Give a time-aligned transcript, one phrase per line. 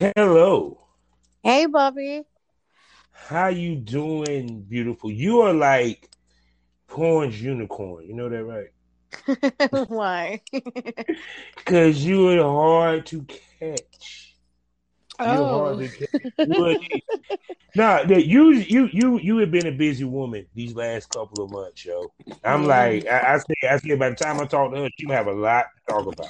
[0.00, 0.78] Hello.
[1.42, 2.24] Hey, Bobby.
[3.12, 5.12] How you doing, beautiful?
[5.12, 6.10] You are like
[6.88, 8.06] Porn's unicorn.
[8.06, 8.68] You know that, right?
[9.88, 10.40] Why?
[11.56, 13.24] Because you are hard to
[13.58, 14.36] catch.
[15.24, 15.48] You're oh.
[15.48, 16.10] hard to catch.
[16.42, 16.76] You
[17.74, 21.50] Nah, that you you you you have been a busy woman these last couple of
[21.50, 22.12] months, yo.
[22.44, 22.66] I'm Mhm.
[22.66, 25.28] like, I, I say, I say, by the time I talk to her, she have
[25.28, 26.28] a lot to talk about.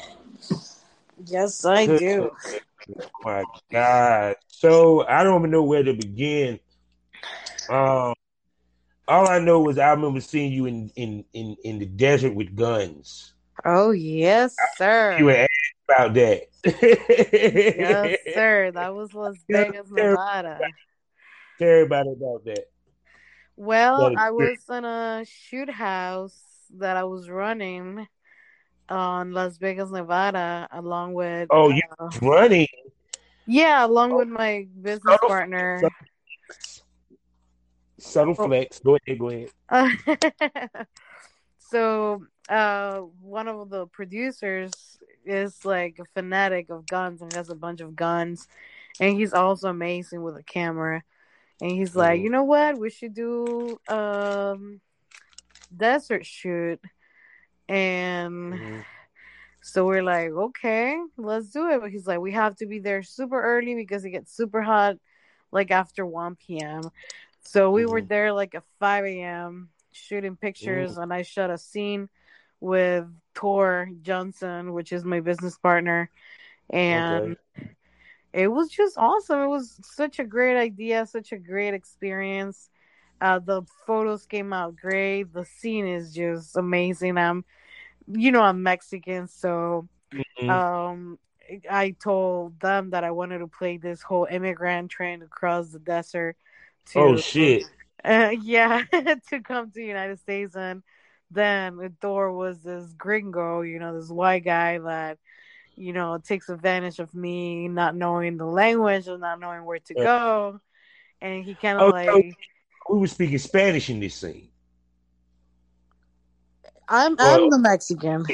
[1.27, 2.31] Yes, I do.
[2.89, 4.37] Oh my God.
[4.49, 6.61] So I don't even know where to begin.
[7.69, 8.15] Um,
[9.07, 12.55] all I know is I remember seeing you in in in, in the desert with
[12.55, 13.35] guns.
[13.65, 15.17] Oh, yes, sir.
[15.19, 15.51] You were asked
[15.89, 16.43] about that.
[17.77, 18.71] Yes, sir.
[18.73, 19.91] That was Las Vegas.
[19.91, 20.61] Nevada.
[21.59, 22.65] Tell everybody about that.
[23.57, 26.41] Well, I was in a shoot house
[26.79, 28.07] that I was running
[28.89, 32.67] on Las Vegas, Nevada, along with Oh, you uh, running.
[33.51, 35.81] Yeah, along Oh, with my business subtle, partner.
[35.81, 36.07] subtle,
[37.99, 38.79] subtle Oh, flex.
[38.81, 39.51] Go ahead, go ahead.
[41.59, 47.55] so uh one of the producers is like a fanatic of guns and has a
[47.55, 48.49] bunch of guns
[48.99, 51.03] and he's also amazing with a camera
[51.61, 52.25] and he's like Mhm.
[52.25, 54.81] you know what we should do um
[55.77, 56.81] desert shoot
[57.69, 58.85] and Mhm.
[59.63, 61.81] So we're like okay let's do it.
[61.81, 64.97] But he's like we have to be there super early because it gets super hot
[65.53, 66.91] like after 1 p.m
[67.43, 68.09] so we were Mhm.
[68.09, 72.09] there like at 5 a.m shooting pictures and i shot a scene
[72.61, 76.11] with thor johnson which is my business partner
[76.71, 77.37] and Okay.
[78.33, 79.41] it was just awesome.
[79.41, 82.71] It was such a great idea such a great experience.
[83.21, 85.33] Uh, the photos came out great.
[85.33, 87.19] The scene is just amazing.
[87.19, 87.45] I'm
[88.13, 89.89] you know i'm mexican so
[90.41, 90.51] Mhm.
[90.51, 91.19] um
[91.71, 96.37] i told them that i wanted to play this whole immigrant train across the desert
[96.95, 97.65] Oh shit.
[98.05, 98.83] uh, yeah
[99.29, 100.83] to come to the united states and
[101.31, 105.19] then thor was this gringo you know this white guy that
[105.77, 109.95] you know takes advantage of me not knowing the language and not knowing where to
[109.95, 110.05] Yeah.
[110.05, 110.61] go
[111.21, 112.37] and he kind of Oh, like
[112.91, 114.50] we were speaking Spanish in this scene.
[116.91, 118.25] I'm Well, i'm the mexican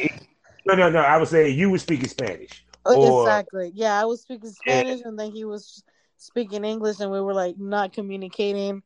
[0.66, 0.98] no, no, no.
[0.98, 3.72] I was saying you were speaking Spanish, Oh, or exactly.
[3.74, 5.82] Yeah, I was speaking yeah, Spanish and then he was
[6.18, 8.82] speaking English and we were like not communicating.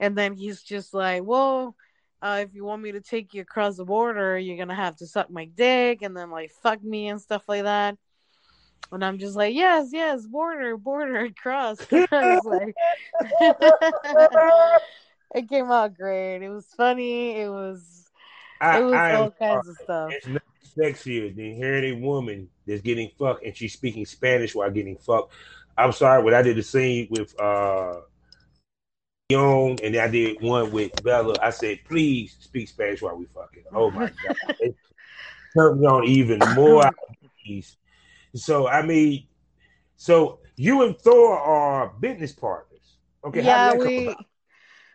[0.00, 1.76] And then he's just like, Well,
[2.22, 5.06] uh, if you want me to take you across the border, you're gonna have to
[5.06, 7.96] suck my dick and then like fuck me and stuff like that.
[8.90, 11.78] And I'm just like, Yes, yes, border, border, cross.
[11.92, 12.76] I was like
[15.34, 16.42] it came out great.
[16.42, 17.40] It was funny.
[17.40, 18.01] It was
[18.62, 20.12] I, it was I all kinds of stuff.
[20.12, 20.42] It's not
[20.78, 25.32] sexier than hearing a woman that's getting fucked and she's speaking Spanish while getting fucked.
[25.76, 28.00] I'm sorry, when I did the scene with uh
[29.28, 33.64] Young and I did one with Bella, I said, please speak Spanish while we fucking.
[33.74, 34.56] Oh my god.
[34.60, 34.76] It
[35.56, 36.88] turned me on even more.
[38.34, 39.26] So I mean,
[39.96, 42.96] so you and Thor are business partners.
[43.24, 44.16] Okay, how yeah, did that come we?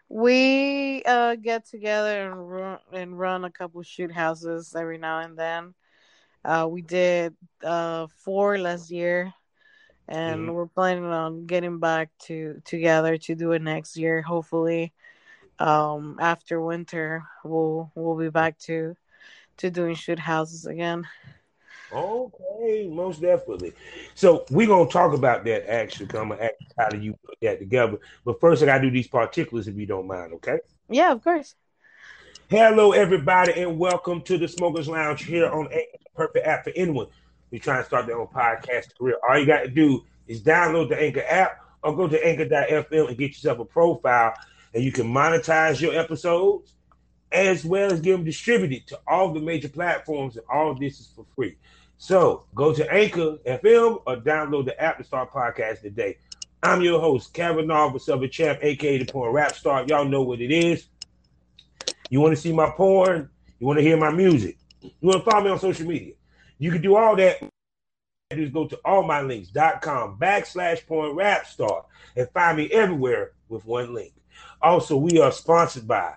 [0.10, 5.38] We uh get together and run and run a couple shoot houses every now and
[5.38, 5.74] then.
[6.46, 9.34] Uh, we did uh four last year,
[10.08, 10.54] and Mhm.
[10.54, 14.22] we're planning on getting back to together to do it next year.
[14.22, 14.94] Hopefully,
[15.60, 18.96] um, after winter, we'll we'll be back to
[19.58, 21.06] to doing shoot houses again.
[21.92, 23.74] Okay, most definitely.
[24.14, 26.08] So we're gonna talk about that actually.
[26.08, 27.98] Come and ask how do you put that together.
[28.26, 30.60] But first I gotta do these particulars if you don't mind, okay?
[30.90, 31.56] Yeah, of course.
[32.50, 36.74] Hello everybody and welcome to the Smokers Lounge here on Anchor, the perfect app for
[36.76, 37.08] anyone
[37.52, 39.18] who's trying to start their own podcast career.
[39.28, 43.30] All you gotta do is download the Anchor app or go to anchor.fm and get
[43.32, 44.34] yourself a profile
[44.74, 46.74] and you can monetize your episodes
[47.32, 51.08] as well as get them distributed to all the major platforms and all this is
[51.08, 51.58] for free.
[51.98, 56.18] So go to Anchor FM or download the app to start podcast today.
[56.62, 59.84] I'm your host, Kavanaugh, the Silver Champ, aka the Porn Rap Star.
[59.88, 60.88] Y'all know what it is.
[62.10, 63.30] You want to see my porn?
[63.60, 64.58] You want to hear my music?
[64.82, 66.14] You want to follow me on social media?
[66.60, 67.38] You can do all that.
[68.32, 71.86] Just go to allmylinks.com backslash porn rap star
[72.16, 74.14] and find me everywhere with one link.
[74.62, 76.14] Also, we are sponsored by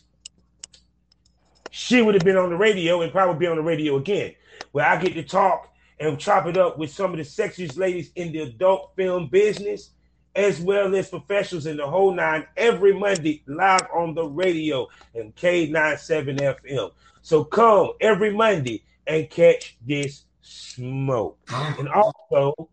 [1.69, 4.33] she would have been on the radio and probably be on the radio again,
[4.71, 8.11] where I get to talk and chop it up with some of the sexiest ladies
[8.15, 9.91] in the adult film business,
[10.37, 15.35] as well as professionals in the whole nine every Monday live on the radio and
[15.35, 16.91] K97 FM.
[17.23, 21.39] So come every Monday and catch this smoke.
[21.49, 22.69] And also,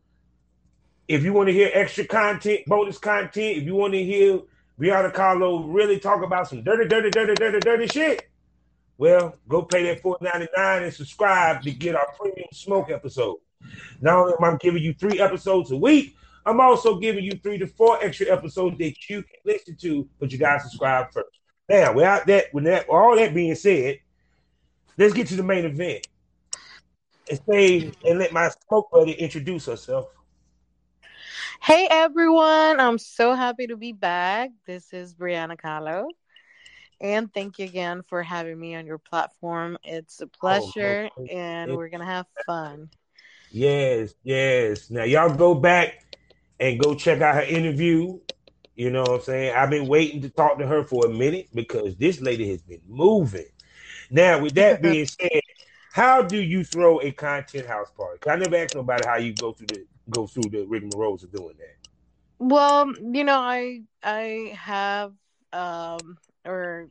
[1.08, 4.40] if you want to hear extra content, bonus content, if you want to hear
[4.78, 8.28] Brianna Carlo really talk about some dirty, dirty, dirty, dirty, dirty shit,
[8.98, 13.38] well, go pay that four ninety nine and subscribe to get our premium smoke episode.
[14.02, 17.58] Not only am I giving you three episodes a week, I'm also giving you three
[17.58, 21.38] to four extra episodes that you can listen to, but you gotta subscribe first.
[21.68, 23.98] Now, without that, with that, all that being said,
[24.98, 26.06] let's get to the main event.
[27.30, 30.08] And say and let my smoke buddy introduce herself.
[31.62, 34.50] Hey everyone, I'm so happy to be back.
[34.66, 36.08] This is Brianna Carlo.
[37.00, 39.78] And thank you again for having me on your platform.
[39.82, 42.90] It's a oh, pleasure, oh, and we're gonna have fun.
[43.50, 44.90] Yes, yes.
[44.90, 46.13] Now y'all go back
[46.60, 48.18] and go check out her interview.
[48.74, 49.54] You know what I'm saying?
[49.56, 52.82] I've been waiting to talk to her for a minute because this lady has been
[52.86, 53.46] moving.
[54.10, 55.40] Now, with that being said,
[55.92, 58.18] how do you throw a content house party?
[58.28, 61.54] I never asked nobody how you go through the go through the rigmaroles of doing
[61.58, 61.76] that.
[62.38, 65.12] Well, you know, I I have
[65.52, 66.88] um or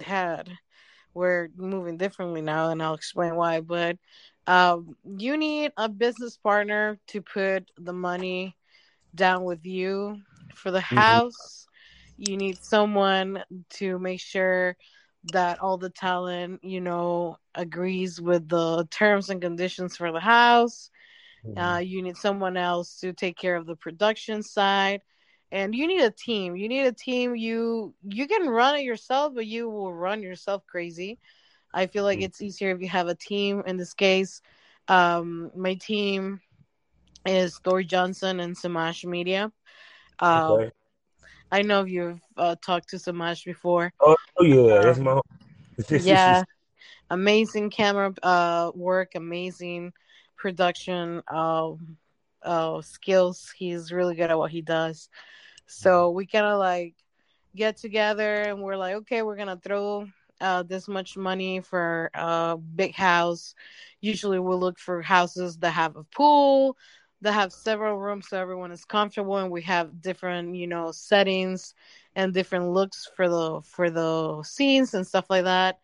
[0.00, 0.50] had.
[1.14, 3.60] We're moving differently now, and I'll explain why.
[3.60, 3.98] But
[4.48, 8.56] um, you need a business partner to put the money
[9.14, 10.20] down with you
[10.54, 10.96] for the mm-hmm.
[10.96, 11.66] house.
[12.16, 14.76] You need someone to make sure
[15.32, 20.90] that all the talent, you know, agrees with the terms and conditions for the house.
[21.44, 21.58] Mm-hmm.
[21.58, 25.00] Uh, you need someone else to take care of the production side
[25.54, 29.32] and you need a team you need a team you you can run it yourself
[29.34, 31.18] but you will run yourself crazy
[31.72, 32.24] i feel like mm.
[32.24, 34.42] it's easier if you have a team in this case
[34.88, 36.40] um my team
[37.26, 39.52] is thor johnson and samash media.
[40.18, 40.70] Um okay.
[41.50, 43.92] i know you've uh, talked to samash before.
[44.00, 45.20] Oh, oh yeah that's my
[45.90, 46.42] yeah.
[47.10, 49.92] Amazing camera uh work amazing
[50.36, 51.72] production uh,
[52.42, 53.52] uh skills.
[53.56, 55.08] He's really good at what he does.
[55.66, 56.94] So we kind of like
[57.54, 60.06] get together and we're like, okay, we're gonna throw
[60.40, 63.54] uh, this much money for a big house.
[64.00, 66.76] Usually we'll look for houses that have a pool,
[67.24, 71.74] that have several rooms so everyone is comfortable and we have different, you know, settings
[72.14, 75.80] and different looks for the for the scenes and stuff like that.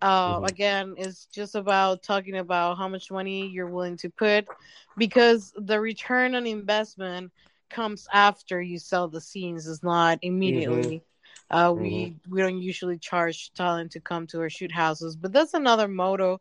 [0.00, 0.44] Uh, mm-hmm.
[0.46, 4.46] Again, it's just about talking about how much money you're willing to put
[4.96, 7.32] because the return on investment
[7.68, 11.02] comes after you sell the scenes is not immediately.
[11.50, 11.56] Mm-hmm.
[11.56, 12.34] Uh, we mm-hmm.
[12.34, 16.40] we don't usually charge talent to come to our shoot houses, but that's another motto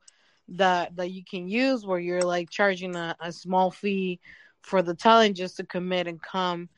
[0.50, 4.20] that that you can use where you're like charging a, a small fee
[4.62, 6.70] for the talent just to commit and come.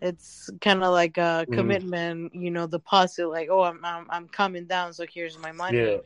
[0.00, 1.54] It's kind of like a mm-hmm.
[1.54, 3.28] commitment, you know, deposit.
[3.28, 5.78] Like, oh, I'm, I'm I'm coming down, so here's my money.
[5.78, 5.96] Yeah.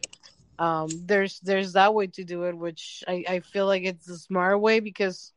[0.58, 4.16] Um, there's there's that way to do it, which I I feel like it's the
[4.16, 5.32] smart way because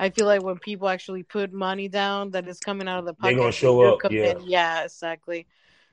[0.00, 3.12] I feel like when people actually put money down that is coming out of the
[3.12, 4.00] pocket, they're gonna show up.
[4.10, 4.34] Yeah.
[4.42, 5.46] yeah, exactly.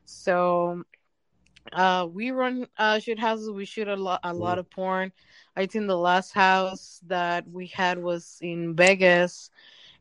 [0.06, 0.84] So,
[1.74, 3.50] uh, we run uh shoot houses.
[3.50, 5.12] We shoot a lot, a lot of porn.
[5.56, 9.50] I think the last house that we had was in Vegas,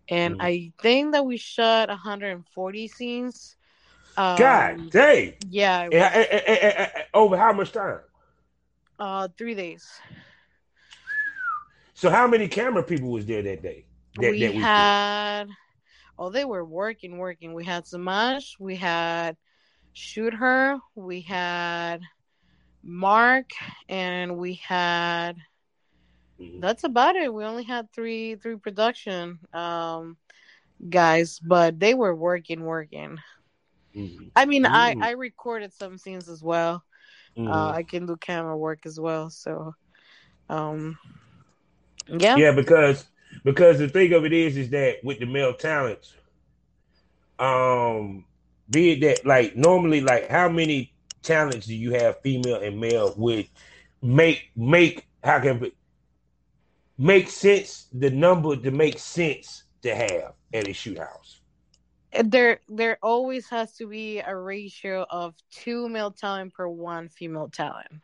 [0.09, 0.43] and mm.
[0.43, 3.57] I think that we shot 140 scenes.
[4.17, 5.35] Um, God dang!
[5.49, 5.89] Yeah.
[5.89, 8.01] Was, over how much time?
[8.99, 9.87] Uh, three days.
[11.95, 13.87] So, how many camera people was there that day?
[14.21, 15.45] that, we, that we had
[16.19, 19.37] oh they were working working we had samash we had
[19.97, 22.01] shoot her we had
[22.83, 23.51] mark
[23.89, 25.37] and we had
[26.41, 26.61] mm-hmm.
[26.61, 30.17] that's about it we only had three three production um
[30.91, 33.19] guys, but they were working, working.
[33.95, 34.33] Mhm.
[34.37, 35.01] I mean, I Mhm.
[35.01, 36.85] I recorded some scenes as well.
[37.47, 39.31] Uh, I can do camera work as well.
[39.31, 39.75] So,
[40.49, 40.99] um,
[42.09, 43.07] yeah, Yeah, because
[43.45, 46.15] because the thing of it is, is that with the male talents,
[47.39, 48.25] um,
[48.71, 50.93] be it that like normally, like how many
[51.23, 53.49] talents do you have, female and male, would
[54.03, 55.71] make make how can
[56.99, 61.41] make sense the number to make sense to have at a shoot house?
[62.25, 67.49] there there always has to be a ratio of two male talent per one female
[67.49, 68.01] talent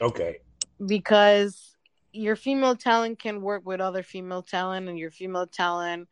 [0.00, 0.38] Okay.
[0.84, 1.76] because
[2.12, 6.08] your female talent can work with other female talent and your female talent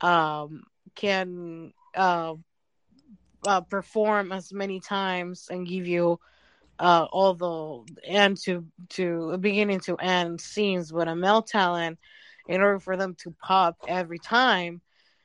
[0.00, 0.64] um
[0.94, 2.34] can uh,
[3.46, 6.18] uh perform as many times and give you
[6.78, 11.98] uh all the end to to beginning to end scenes with a male talent
[12.48, 14.80] in order for them to pop every time.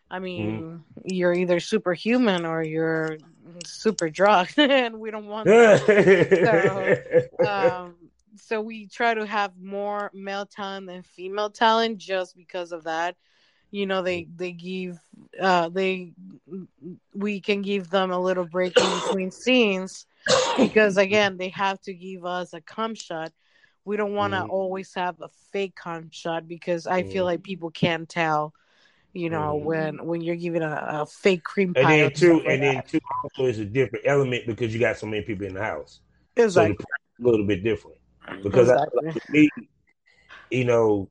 [0.09, 3.17] I mean you're either superhuman or you're
[3.65, 5.81] super drugged and we don't want that.
[7.43, 7.95] Um,
[8.37, 13.15] so we try to have more male talent than female talent just because of that
[13.75, 14.99] you know they they give
[15.41, 16.13] uh they
[17.13, 20.05] we can give them a little break in between scenes
[20.57, 23.31] because again they have to give us a cum shot
[23.85, 24.49] we don't want to Mhm.
[24.49, 27.25] always have a fake cum shot because i feel Mhm.
[27.25, 28.53] like people can't tell
[29.13, 29.57] you know Mhm.
[29.57, 32.83] when when you're giving a, a fake cream pie and then two, like and then
[32.83, 32.85] that.
[32.87, 36.01] two also is a different element because you got so many people in the house,
[36.45, 36.75] so exactly the
[37.23, 37.97] a little bit different.
[38.43, 39.49] Because I, like, me,
[40.49, 41.09] you know,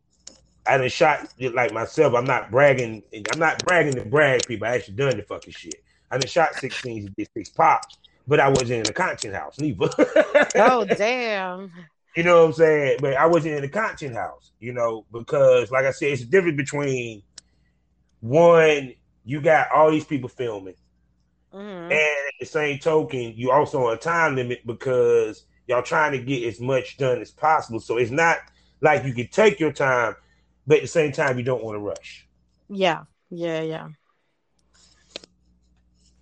[0.66, 2.14] I done shot like myself.
[2.14, 3.02] I'm not bragging.
[3.30, 4.66] I'm not bragging to brag people.
[4.66, 5.82] I actually done the fucking shit.
[6.10, 9.34] I done shot six scenes and did six pops, but I wasn't in a content
[9.34, 9.88] house neither.
[10.56, 12.98] oh damn You know what I'm saying?
[13.00, 16.26] But I wasn't in the content house, you know, because like I said, it's a
[16.26, 17.22] difference between
[18.20, 18.94] one,
[19.24, 20.74] you got all these people filming,
[21.52, 21.90] Mhm.
[21.90, 26.18] and at the same token, you also on a time limit because y'all trying to
[26.18, 27.80] get as much done as possible.
[27.80, 28.38] So it's not
[28.80, 30.14] like you can take your time,
[30.66, 32.26] but at the same time, you don't want to rush.
[32.68, 33.88] Yeah, yeah, yeah.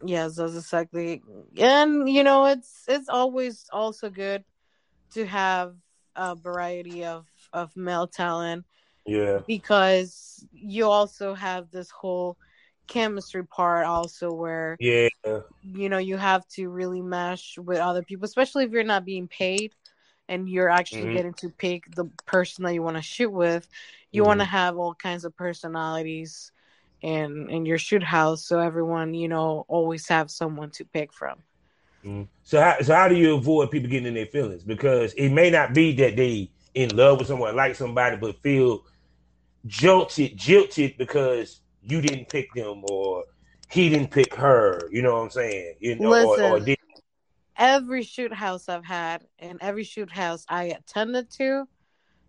[0.04, 1.22] Yes, that's exactly.
[1.58, 4.44] And you know, it's it's always also good
[5.14, 5.75] to have
[6.16, 8.64] a variety of of male talent
[9.06, 9.40] Yeah.
[9.46, 12.37] because you also have this whole
[12.88, 15.08] chemistry part also where Yeah.
[15.62, 19.28] you know you have to really mesh with other people especially if you're not being
[19.28, 19.75] paid
[20.33, 21.17] and you're actually Mhm.
[21.17, 23.69] getting to pick the person that you want to shoot with
[24.12, 24.27] you Mhm.
[24.27, 26.53] want to have all kinds of personalities
[27.03, 31.39] in in your shoot house so everyone you know always have someone to pick from
[32.05, 32.29] Mhm.
[32.43, 34.65] So how so how do you avoid people getting in their feelings?
[34.65, 38.85] Because it may not be that they in love with someone, like somebody, but feel
[39.67, 43.25] jilted, jilted because you didn't pick them or
[43.71, 44.89] he didn't pick her.
[44.93, 45.77] You know what I'm saying?
[45.81, 46.79] You know, or, or did,
[47.62, 51.64] every shoot house i've had and every shoot house i attended to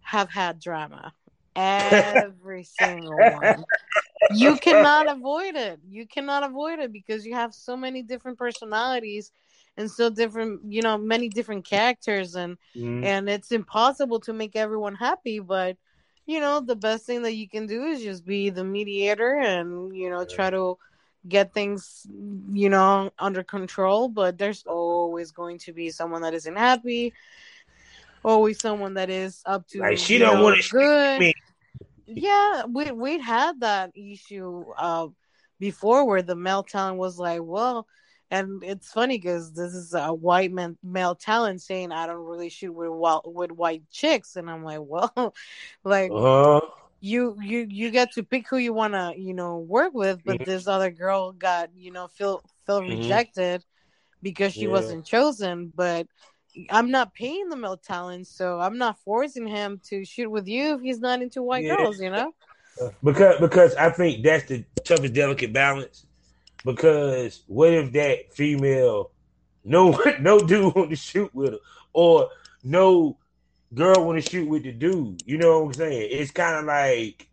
[0.02, 1.13] have had drama.
[1.56, 3.66] Every single one.
[4.30, 5.80] You cannot avoid it.
[5.90, 9.32] You cannot avoid it because you have so many different personalities
[9.78, 13.04] and so different you know many different characters and Mhm.
[13.04, 15.78] and it's impossible to make everyone happy but
[16.25, 19.96] you know the best thing that you can do is just be the mediator and
[19.96, 20.78] you know try to
[21.28, 22.06] get things
[22.52, 27.13] you know under control but there's always going to be someone that isn't happy
[28.24, 31.34] always someone that is up to Like, she don't wanna good me.
[32.05, 35.08] yeah we we'd had that issue uh
[35.60, 37.88] before where the male talent was like well
[38.32, 42.50] and it's funny because this is a white man male talent saying i don't really
[42.50, 45.34] shoot with white with white chicks and i'm like well
[45.84, 46.60] like uh-huh.
[47.00, 50.38] you you you get to pick who you want to you know work with but
[50.39, 50.46] Mhm.
[50.46, 53.00] this other girl got you know feel feel Mhm.
[53.01, 53.63] rejected
[54.24, 54.74] because she Yeah.
[54.74, 56.08] wasn't chosen but
[56.72, 60.75] i'm not paying the male talent so i'm not forcing him to shoot with you
[60.75, 61.75] if he's not into white Yeah.
[61.77, 62.34] girls you know
[63.03, 66.06] because because I think that's the toughest delicate balance.
[66.65, 69.12] Because what if that female,
[69.63, 71.60] no no dude want to shoot with her,
[71.94, 72.30] or
[72.63, 73.18] no
[73.74, 75.22] girl want to shoot with the dude?
[75.25, 76.10] You know what I'm saying?
[76.12, 77.27] It's kind of like,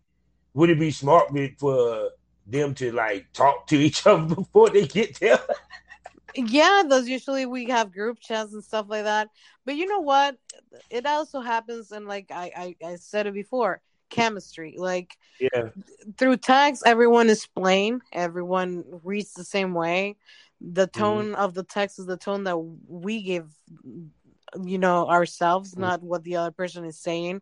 [0.55, 1.29] would it be smart
[1.59, 2.11] for
[2.47, 5.41] them to like talk to each other before they get there?
[6.35, 9.29] Yeah those usually we have group chats and stuff like that.
[9.65, 10.37] But you know what?
[10.91, 14.75] It also happens and like I, I i said it before chemistry.
[14.79, 15.71] Like Yeah,
[16.17, 18.01] through text everyone is plain.
[18.13, 20.17] Everyone reads the same way.
[20.61, 23.53] The tone of the text is the tone that we give
[24.65, 25.81] you know ourselves Mhm.
[25.81, 27.41] not what the other person is saying.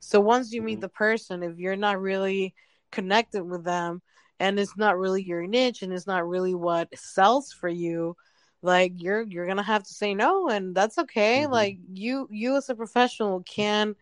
[0.00, 0.82] So once you meet Mhm.
[0.82, 2.54] the person if you're not really
[2.90, 4.02] connected with them
[4.40, 8.16] and it's not really your niche and it's not really what sells for you
[8.62, 11.42] like you're you're gonna have to say no and that's okay.
[11.42, 11.52] Mm-hmm.
[11.52, 13.94] like you you as a professional can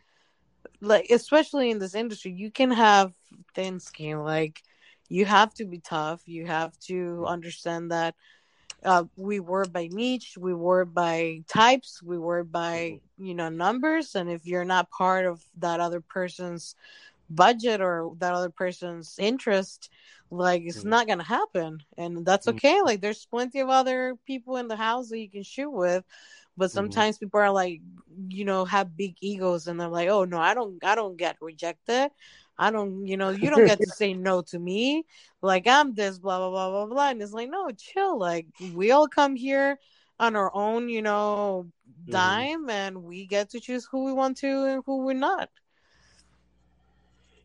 [0.81, 3.13] like especially in this industry you can have
[3.55, 4.21] thin skin.
[4.21, 4.63] Like
[5.09, 6.23] you have to be tough.
[6.27, 8.15] You have to understand that
[8.85, 14.15] uh, we were by niche we were by types we were by you know numbers
[14.15, 16.77] and if you're not part of that other person's
[17.31, 19.91] budget or that other person's interest
[20.31, 20.91] like it's mm-hmm.
[20.91, 22.57] not gonna happen and that's mm-hmm.
[22.57, 22.87] okay mm-hmm.
[22.87, 26.05] like there's plenty of other people in the house that you can shoot with
[26.57, 26.75] but mm-hmm.
[26.75, 27.27] sometimes mm-hmm.
[27.27, 27.81] people are like
[28.29, 31.37] you know have big egos and they're like oh no i don't i don't get
[31.41, 32.11] rejected
[32.59, 35.05] i don't you know you don't get to say no to me
[35.41, 38.91] like i'm this blah blah blah blah blah and it's like no chill like we
[38.91, 39.79] all come here
[40.19, 42.11] on our own you know mm-hmm.
[42.11, 45.49] dime and we get to choose who we want to and who we're not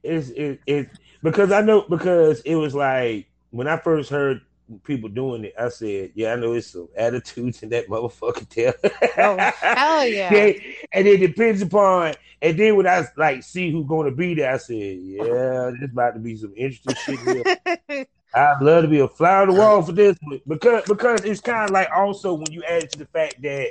[0.03, 0.89] it's it, it
[1.21, 4.41] because I know because it was like when I first heard
[4.83, 8.73] people doing it, I said, "Yeah, I know it's some attitudes in that motherfucking tail."
[9.17, 10.53] oh hell yeah!
[10.91, 12.13] and it depends upon.
[12.41, 15.91] And then when I like see who's going to be there, I said, "Yeah, there's
[15.91, 18.05] about to be some interesting shit here."
[18.35, 20.17] I'd love to be a fly on the wall for this
[20.47, 23.67] because because it's kind of like also when you add to the fact that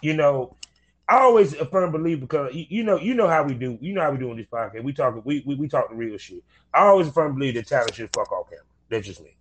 [0.00, 0.56] you know
[1.08, 4.02] I always a firm believer because you, know you know how we do you know
[4.02, 4.82] how we do on this podcast.
[4.82, 6.42] We talk we we, we talk the real shit.
[6.74, 8.64] I always a firm believer that talent should fuck off camera.
[8.88, 9.36] That's just me.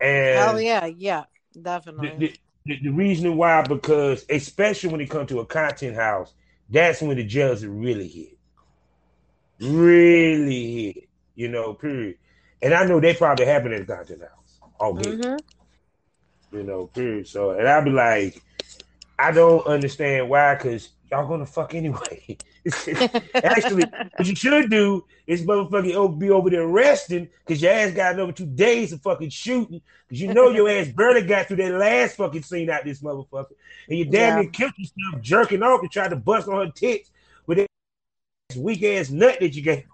[0.00, 1.24] And oh yeah, yeah,
[1.60, 2.14] definitely.
[2.18, 2.34] The,
[2.66, 6.34] the, the, reason why because especially when it comes to a content house,
[6.68, 8.38] that's when the judge really hit,
[9.60, 11.08] really hit.
[11.36, 12.16] You know, period.
[12.60, 14.58] And I know they probably happen at the content house.
[14.80, 15.10] Okay.
[15.10, 16.56] Mm-hmm.
[16.56, 17.28] You know, period.
[17.28, 18.42] So, and I'd be like
[19.18, 22.36] I don't understand why, because y'all gonna fuck anyway.
[23.34, 23.84] Actually,
[24.16, 28.32] what you should do is motherfucking be over there resting because your ass got another
[28.32, 32.16] two days of fucking shooting because you know your ass barely got through that last
[32.16, 33.52] fucking scene out this motherfucker
[33.88, 34.40] and you damn yeah.
[34.42, 37.10] near killed yourself jerking off and tried to bust on her tits
[37.46, 37.68] with that
[38.56, 39.84] weak ass nut that you gave.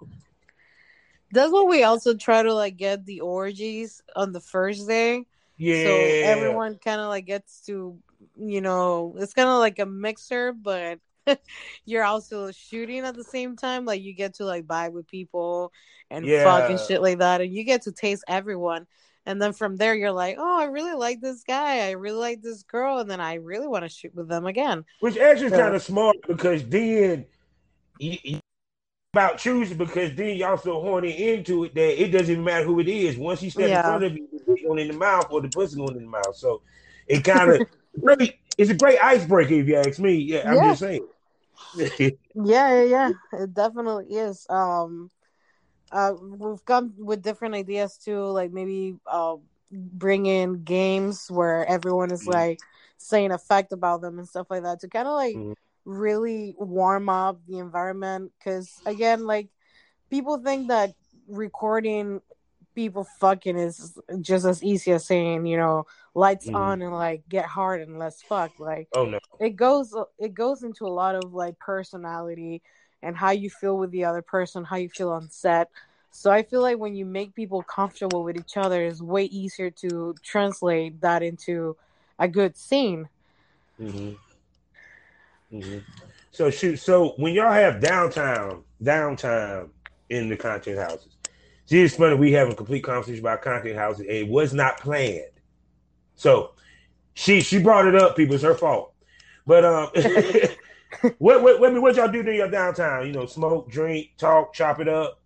[1.33, 5.27] That's what we also try to like get the orgies on the first day.
[5.57, 5.85] Yeah.
[5.85, 7.99] So everyone kind of like gets to
[8.37, 10.99] you know, it's kind of like a mixer, but
[11.85, 13.85] you're also shooting at the same time.
[13.85, 15.73] Like you get to like vibe with people
[16.11, 16.45] and yeah.
[16.45, 18.87] fuck and shit like that, and you get to taste everyone.
[19.27, 21.87] And then from there, you're like, oh, I really like this guy.
[21.89, 24.85] I really like this girl, and then I really want to shoot with them again.
[25.01, 27.25] Which actually so, kind of smart because then
[27.99, 28.41] you, you,
[29.15, 32.81] about choosing because then y'all so horny into it that it doesn't even matter who
[32.81, 33.17] it is.
[33.17, 33.79] Once you stand yeah.
[33.79, 36.11] in front of you, the going in the mouth or the pussy going in the
[36.11, 36.35] mouth.
[36.35, 36.61] So
[37.07, 40.15] it kind of really it's a great icebreaker if you ask me.
[40.15, 40.69] Yeah, I'm yeah.
[40.69, 41.07] just saying.
[41.77, 43.11] yeah, yeah, yeah.
[43.33, 44.47] It definitely is.
[44.49, 45.11] Um
[45.93, 49.37] uh we've come with different ideas too, like maybe uh
[49.71, 52.33] bring in games where everyone is mm-hmm.
[52.33, 52.59] like
[52.99, 55.53] saying a fact about them and stuff like that to kind of like mm-hmm.
[55.85, 59.49] really warm up the environment because again like
[60.11, 60.95] people think that
[61.27, 62.21] recording
[62.75, 66.55] people fucking is just as easy as saying, you know, lights mm.
[66.55, 68.59] on and like get hard and let's fuck.
[68.59, 72.63] Like, oh no, it goes it goes into a lot of like personality
[73.03, 75.71] and how you feel with the other person, how you feel on set.
[76.11, 79.71] So I feel like when you make people comfortable with each other, it's way easier
[79.71, 81.77] to translate that into
[82.19, 83.09] a good scene.
[83.81, 84.13] Mm-hmm.
[85.57, 85.79] Mm-hmm.
[86.31, 86.77] So shoot.
[86.77, 89.71] So when y'all have downtime, downtime
[90.09, 91.15] in the content houses,
[91.67, 92.15] See, it's funny.
[92.15, 95.25] We have a complete conversation about content houses, it was not planned.
[96.17, 96.53] So
[97.15, 98.17] she she brought it up.
[98.17, 98.93] People, it's her fault.
[99.47, 99.89] But um,
[101.19, 103.07] what what what, what y'all do during your downtime?
[103.07, 105.21] You know, smoke, drink, talk, chop it up.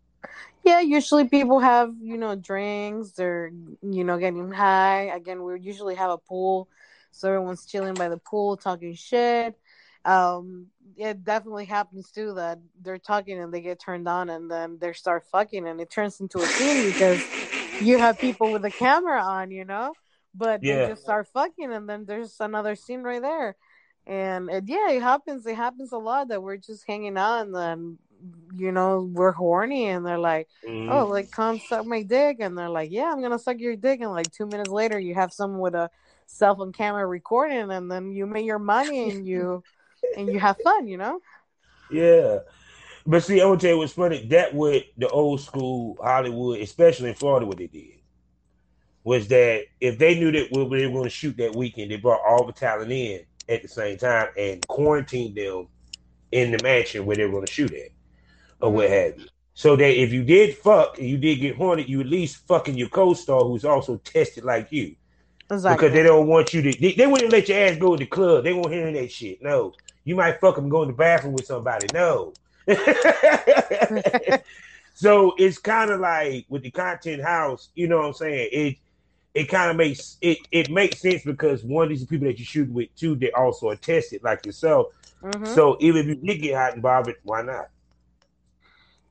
[0.64, 5.12] Yeah, usually people have you know drinks or you know getting high.
[5.14, 6.68] Again, we usually have a pool,
[7.10, 9.58] so everyone's chilling by the pool, talking shit.
[10.04, 14.78] Um, it definitely happens too that they're talking and they get turned on and then
[14.80, 17.22] they start fucking and it turns into a scene because
[17.80, 19.92] you have people with a camera on, you know,
[20.38, 20.76] but yeah.
[20.76, 23.56] they just start fucking and then there's another scene right there.
[24.06, 25.44] And it, yeah, it happens.
[25.44, 27.98] It happens a lot that we're just hanging out and then
[28.56, 30.90] you know we're horny and they're like, mm-hmm.
[30.90, 34.00] oh, like come suck my dick, and they're like, yeah, I'm gonna suck your dick,
[34.00, 35.90] and like two minutes later you have someone with a
[36.26, 39.62] cell phone camera recording, and then you make your money and you
[40.16, 41.20] and you have fun, you know?
[41.90, 42.38] Yeah.
[43.06, 44.26] But see, I would tell you what's funny.
[44.26, 47.97] That with the old school Hollywood, especially in Florida, what they did
[49.08, 52.20] was that if they knew that we were going to shoot that weekend, they brought
[52.28, 55.66] all the talent in at the same time and quarantined them
[56.30, 57.88] in the mansion where they were going to shoot at,
[58.60, 59.24] or what have you.
[59.54, 62.76] So that if you did fuck and you did get horny, you at least fucking
[62.76, 64.94] your co-star who's also tested like you.
[65.50, 65.88] Exactly.
[65.88, 68.06] Because they don't want you to they, they wouldn't let your ass go to the
[68.06, 68.44] club.
[68.44, 69.42] They won't hear that shit.
[69.42, 69.72] No.
[70.04, 71.86] You might fuck them go in the bathroom with somebody.
[71.94, 72.34] No.
[74.94, 78.48] so it's kind of like with the content house, you know what I'm saying?
[78.52, 78.76] It
[79.38, 82.44] it kind of makes it it makes sense because one of these people that you
[82.44, 84.88] shoot with too, they also are tested like yourself.
[85.22, 85.62] Mhm.
[85.62, 87.70] So even if you did get hot and bothered, why not?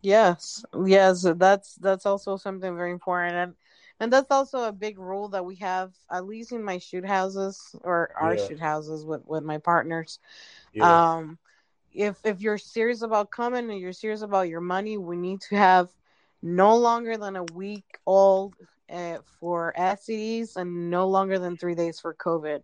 [0.02, 3.54] Yes, yes, that's that's also something very important, and
[4.00, 7.76] and that's also a big rule that we have, at least in my shoot houses
[7.84, 8.38] or our Yeah.
[8.38, 10.20] shoot houses with with my partners.
[10.74, 11.02] Yeah.
[11.06, 11.40] Um,
[11.92, 15.56] if if you're serious about coming and you're serious about your money, we need to
[15.58, 15.90] have
[16.42, 18.56] no longer than a week old
[18.91, 22.62] uh, for STDs and no longer than three days for COVID,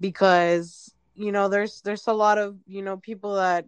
[0.00, 3.64] because you know there's there's a lot of you know people that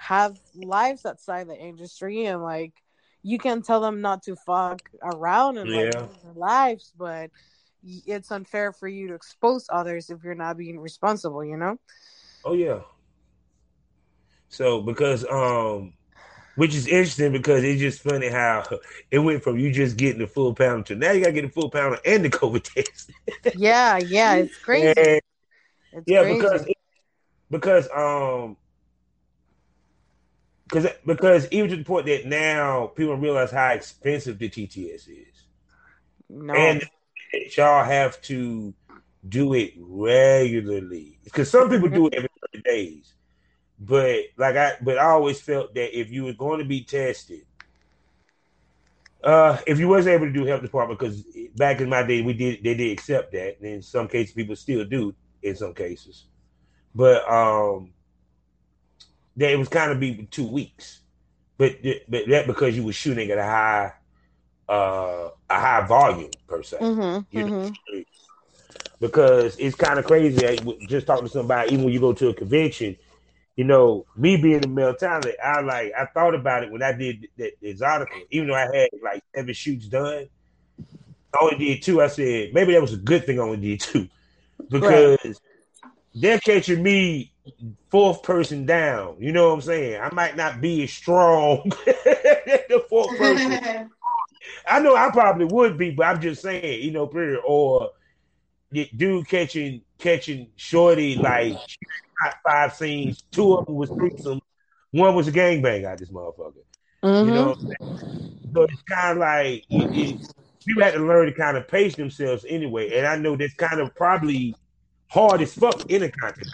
[0.00, 2.72] have lives outside the industry and like
[3.22, 6.06] you can tell them not to fuck around and Yeah.
[6.22, 7.30] their lives, but
[8.06, 11.78] it's unfair for you to expose others if you're not being responsible, you know?
[12.44, 12.80] Oh yeah.
[14.48, 15.94] So because um
[16.56, 18.64] which is interesting because it's just funny how
[19.10, 21.48] it went from you just getting the full pound to now you gotta get the
[21.48, 23.10] full pound and the COVID test.
[23.54, 24.94] Yeah, yeah, it's crazy.
[24.96, 25.20] And,
[25.92, 26.40] It's yeah, crazy.
[26.40, 26.66] because
[27.50, 28.56] because um
[30.64, 35.44] because because even to the point that now people realize how expensive the TTS is.
[36.28, 36.54] no.
[36.54, 36.82] And
[37.56, 38.74] y'all have to
[39.28, 43.14] do it regularly because some people do it every 30 days.
[43.78, 47.42] But like I, but I always felt that if you were going to be tested,
[49.22, 51.24] uh, if you wasn't able to do health department, because
[51.56, 54.54] back in my day we did, they did accept that, and in some cases people
[54.54, 56.26] still do in some cases,
[56.94, 57.92] but um,
[59.36, 61.00] that it was kind of be two weeks,
[61.56, 61.76] but
[62.08, 63.92] but that because you were shooting at a high,
[64.68, 68.00] uh, a high volume per se Mm-hmm, you know, mm-hmm.
[69.00, 70.46] because it's kind of crazy.
[70.46, 70.56] I,
[70.86, 72.96] just talking to somebody, even when you go to a convention,
[73.56, 76.92] you know, me being a male talent, I like I thought about it when I
[76.92, 78.26] did that Exxxotica.
[78.30, 80.28] Even though I had like seven shoots done,
[81.32, 82.02] I only did two.
[82.02, 83.38] I said maybe that was a good thing.
[83.38, 84.08] I only did two
[84.68, 85.40] because
[86.14, 87.32] they're catching me
[87.90, 89.16] fourth person down.
[89.20, 90.00] You know what I'm saying?
[90.00, 93.90] I might not be as strong the fourth person.
[94.68, 97.40] I know I probably would be, but I'm just saying, you know, period.
[97.46, 97.90] Or
[98.72, 101.56] the dude catching catching shorty like
[102.20, 103.22] hot five scenes.
[103.30, 104.40] Two of them was threesome.
[104.90, 106.54] One was a gangbang out this motherfucker.
[107.02, 107.28] Mm-hmm.
[107.28, 108.50] You know, I'm saying?
[108.54, 111.96] so it's kind of like it, it, people had to learn to kind of pace
[111.96, 112.96] themselves anyway.
[112.96, 114.54] And I know that's kind of probably
[115.08, 116.48] hard as fuck in a content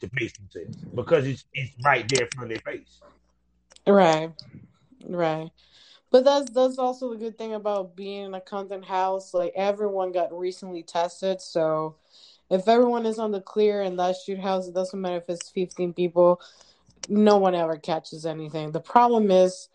[0.00, 3.00] to pace themselves because it's it's right there in front of their face.
[3.86, 4.32] Right,
[5.06, 5.50] right.
[6.10, 9.32] But that's that's also the good thing about being in a content house.
[9.32, 11.96] Like everyone got recently tested, so
[12.50, 15.50] if everyone is on the clear in that shoot house, it doesn't matter if it's
[15.50, 16.40] fifteen people.
[17.08, 18.72] No one ever catches anything.
[18.72, 19.68] The problem is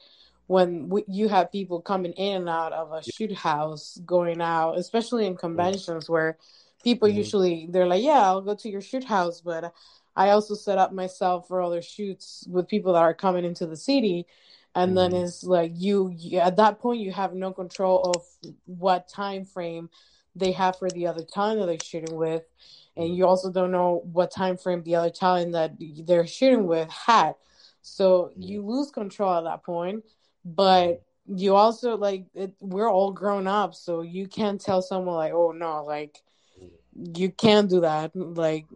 [0.48, 4.78] when we, you have people coming in and out of a shoot house, going out,
[4.78, 6.38] especially in conventions where
[6.84, 7.16] people Mhm.
[7.16, 9.74] usually they're like, "Yeah, I'll go to your shoot house," but
[10.16, 13.76] I also set up myself for other shoots with people that are coming into the
[13.76, 14.28] city
[14.76, 15.24] and then Mhm.
[15.24, 18.26] it's like you, you at that point you have no control of
[18.66, 19.90] what time frame
[20.36, 22.44] they have for the other talent that they're shooting with.
[22.96, 23.16] And mm-hmm.
[23.16, 25.74] you also don't know what time frame the other talent that
[26.06, 27.36] they're shooting with had.
[27.82, 28.42] So mm-hmm.
[28.42, 30.04] you lose control at that point
[30.48, 31.38] but mm-hmm.
[31.38, 35.52] you also like it, we're all grown up so you can't tell someone like oh
[35.52, 36.22] no like
[37.16, 38.68] you can't do that like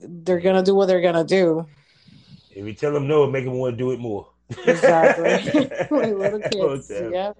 [0.00, 1.66] they're gonna do what they're gonna do.
[2.50, 4.28] If you tell them no, it make them want to do it more.
[4.66, 5.70] exactly.
[5.90, 7.32] Like little kids yeah.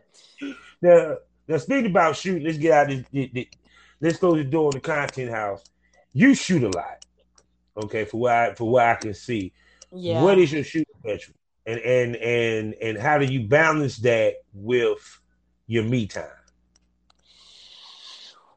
[0.83, 1.17] Now,
[1.51, 3.29] now speaking about shooting, let's get out of this.
[3.33, 3.47] this-
[4.01, 5.63] let's close the door on the content house.
[6.15, 7.05] You shoot a lot,
[7.77, 8.05] okay?
[8.05, 9.53] For what I, for what I can see,
[9.93, 11.35] yeah what is your shooting schedule,
[11.67, 15.21] and and and and how do you balance that with
[15.67, 16.31] your me time?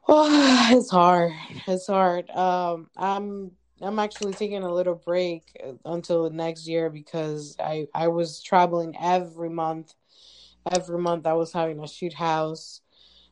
[0.08, 1.32] Oh, it's hard.
[1.66, 2.30] It's hard.
[2.30, 8.08] Um, I'm I'm actually taking a little break uh, until next year because I I
[8.08, 9.94] was traveling every month.
[10.70, 12.80] Every month I was having a shoot house,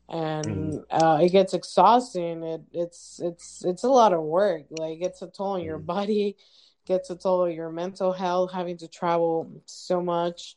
[0.09, 2.43] and uh, it gets exhausting.
[2.43, 4.65] It it's it's it's a lot of work.
[4.71, 5.87] Like it's a toll on your Mhm.
[5.87, 6.37] body,
[6.87, 8.53] gets a toll on your mental health.
[8.53, 10.57] Having to travel so much.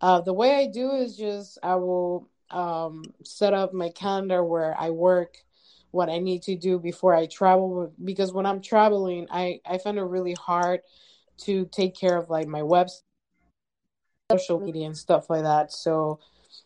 [0.00, 4.74] Uh, the way I do is just I will um, set up my calendar where
[4.78, 5.38] I work
[5.90, 9.98] what I need to do before I travel because when I'm traveling, I I find
[9.98, 10.80] it really hard
[11.38, 13.02] to take care of like my website
[14.30, 15.72] social media and stuff like that.
[15.72, 16.18] So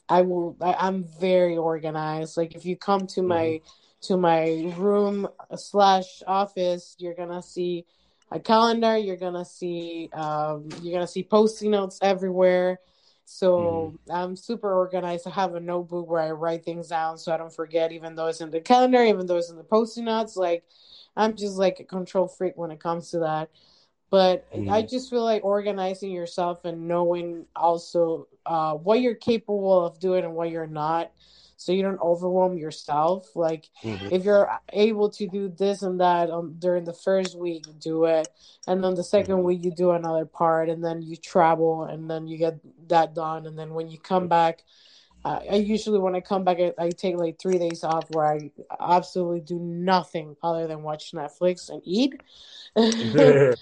[0.09, 0.57] I will.
[0.61, 2.37] I, am very organized.
[2.37, 3.67] Like if you come to my mm-hmm.
[4.03, 7.85] to my room slash office, you're gonna see
[8.31, 8.97] a calendar.
[8.97, 12.81] You're gonna see um, you're gonna see post-it notes everywhere.
[13.31, 14.15] So mm.
[14.15, 15.27] I'm super organized.
[15.27, 18.27] I have a notebook where I write things down so I don't forget, even though
[18.29, 20.35] it's in the calendar, even though it's in the post-it notes.
[20.35, 20.65] Like
[21.15, 23.51] I'm just like a control freak when it comes to that.
[24.11, 24.71] But mm.
[24.73, 30.25] I just feel like organizing yourself and knowing also uh, what you're capable of doing
[30.25, 31.11] and what you're not
[31.59, 33.35] so you don't overwhelm yourself.
[33.35, 34.09] Like mm-hmm.
[34.13, 38.29] if you're able to do this and that um, during the first week, do it,
[38.67, 39.43] and then the 2nd mm-hmm.
[39.43, 43.45] week you do another part, and then you travel, and then you get that done,
[43.45, 44.63] and then when you come back.
[45.25, 48.25] Uh, I usually, when I come back, I, I take like three days off where
[48.25, 52.15] I absolutely do nothing other than watch Netflix and eat.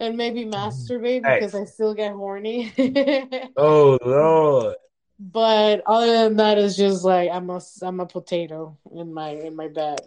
[0.00, 2.72] and maybe masturbate because I still get horny.
[3.56, 4.74] oh Lord!
[5.18, 9.54] But other than that, it's just like I'm a I'm a potato in my in
[9.54, 10.00] my bed.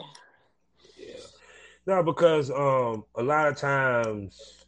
[0.97, 1.15] Yeah.
[1.85, 4.65] No, because um a lot of times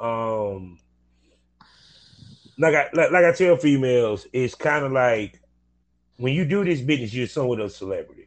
[0.00, 0.78] um
[2.58, 5.40] like I like, like I tell females, it's kind of like
[6.16, 8.26] when you do this business, you're somewhat of a celebrity.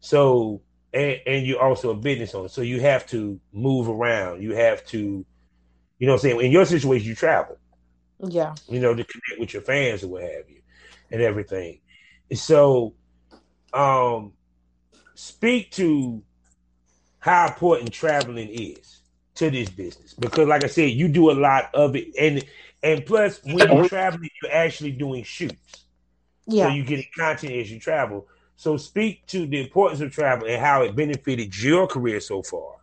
[0.00, 4.42] So and and you're also a business owner, so you have to move around.
[4.42, 5.24] You have to,
[6.00, 7.58] you know, what I'm saying in your situation, you travel.
[8.18, 8.54] Yeah.
[8.68, 10.62] You know, to connect with your fans or what have you
[11.12, 11.80] and everything.
[12.34, 12.94] So,
[13.72, 14.32] um,
[15.14, 16.22] speak to
[17.18, 19.00] how important traveling is
[19.34, 22.44] to this business because, like I said, you do a lot of it, and
[22.82, 25.84] and plus when you're traveling, you're actually doing shoots.
[26.46, 26.68] Yeah.
[26.68, 28.26] So you get content as you travel.
[28.56, 32.79] So speak to the importance of travel and how it benefited your career so far.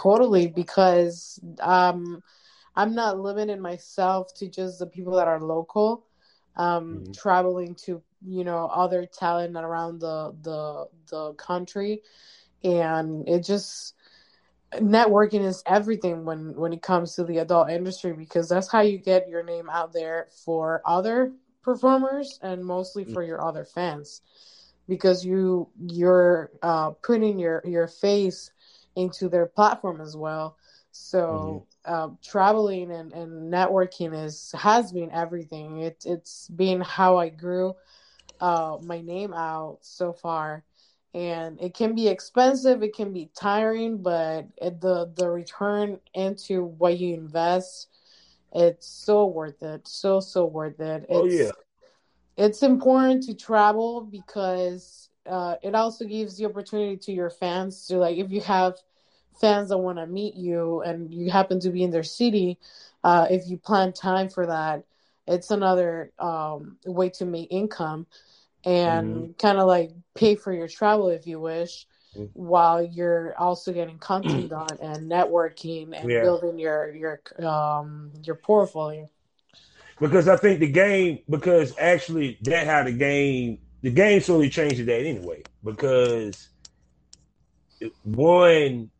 [0.00, 2.22] Totally, because um,
[2.76, 6.04] I'm not limiting myself to just the people that are local.
[6.56, 7.12] Um, mm-hmm.
[7.12, 12.02] traveling to you know other talent around the the the country,
[12.64, 13.94] and it just
[14.74, 18.98] networking is everything when when it comes to the adult industry because that's how you
[18.98, 24.20] get your name out there for other performers and mostly for your other fans.
[24.88, 28.50] Because you you're uh, putting your your face
[28.98, 30.56] into their platform as well
[30.98, 31.94] so mm-hmm.
[31.94, 35.80] uh, traveling and, and networking is has been everything.
[35.80, 37.74] It, it's been how I grew
[38.40, 40.64] uh, my name out so far,
[41.14, 42.82] and it can be expensive.
[42.82, 47.88] It can be tiring, but it, the the return into what you invest,
[48.52, 49.86] it's so worth it.
[49.86, 51.06] So so worth it.
[51.08, 51.50] Oh, it's, oh yeah.
[52.36, 57.98] It's important to travel because uh, it also gives the opportunity to your fans to
[57.98, 58.74] like if you have
[59.40, 62.58] fans that want to meet you and you happen to be in their city,
[63.04, 64.84] uh, if you plan time for that,
[65.26, 68.06] it's another um, way to make income
[68.64, 69.32] and mm-hmm.
[69.32, 72.26] kind of like pay for your travel if you wish mm-hmm.
[72.32, 76.22] while you're also getting content done and networking and yeah.
[76.22, 79.08] building your your um your portfolio
[80.00, 84.84] because i think the game because actually that how the game the game slowly changes
[84.86, 86.48] that anyway because
[88.02, 88.90] one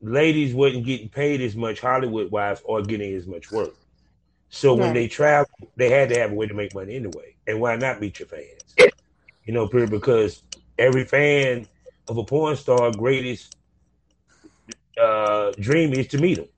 [0.00, 3.74] ladies wasn't getting paid as much Hollywood wise or getting as much work.
[4.48, 7.34] So when they travel, they had to have a way to make money anyway.
[7.46, 8.92] And why not meet your fans?
[9.44, 10.42] You know, period, because
[10.78, 11.66] every fan
[12.08, 13.56] of a porn star greatest
[15.00, 16.48] uh, dream is to meet them.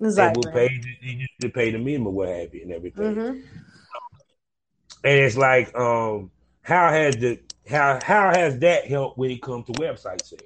[0.00, 0.42] Exactly.
[0.44, 3.14] And will pay they used to pay the or what have you and everything.
[3.14, 3.40] Mm-hmm.
[5.02, 6.30] And it's like, um,
[6.62, 7.38] how has the
[7.68, 10.42] how how has that helped when it comes to website sales?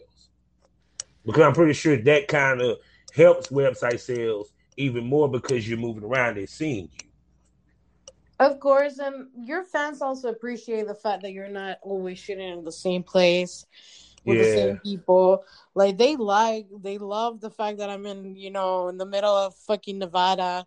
[1.24, 2.78] Because I'm pretty sure that kind of
[3.14, 7.08] helps website sales even more because you're moving around and seeing you.
[8.40, 12.64] Of course, and your fans also appreciate the fact that you're not always shooting in
[12.64, 13.64] the same place
[14.24, 14.42] with yeah.
[14.42, 15.44] the same people.
[15.74, 19.34] Like they like, they love the fact that I'm in, you know, in the middle
[19.34, 20.64] of fucking Nevada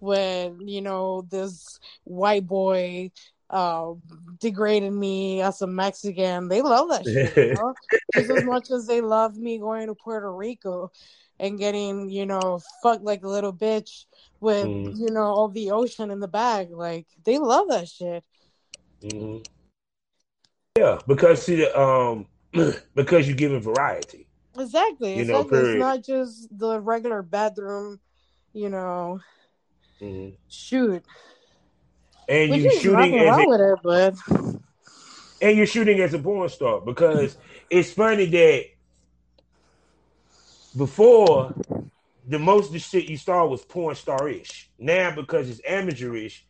[0.00, 3.10] with, you know, this white boy
[3.52, 3.92] uh,
[4.40, 6.48] degrading me as a Mexican.
[6.48, 7.36] They love that shit.
[7.36, 7.74] You know?
[8.14, 10.90] Just as much as they love me going to Puerto Rico
[11.38, 14.06] and getting, you know, fucked like a little bitch
[14.40, 14.98] with, mm.
[14.98, 16.70] you know, all the ocean in the bag.
[16.70, 18.24] Like they love that shit.
[19.02, 19.42] Mm-hmm.
[20.78, 22.26] Yeah, because see, the um,
[22.94, 24.26] because you're giving variety.
[24.58, 25.14] Exactly.
[25.16, 25.58] You exactly.
[25.58, 28.00] Know, it's not just the regular bedroom,
[28.54, 29.20] you know,
[30.00, 30.34] mm-hmm.
[30.48, 31.04] shoot
[32.28, 34.14] and you shooting as a, with it, but
[35.40, 37.36] and you're shooting as a porn star because
[37.68, 38.64] it's funny that
[40.76, 41.52] before
[42.26, 44.70] the most of the shit you saw was porn star ish.
[44.78, 46.46] Now because it's amateurish,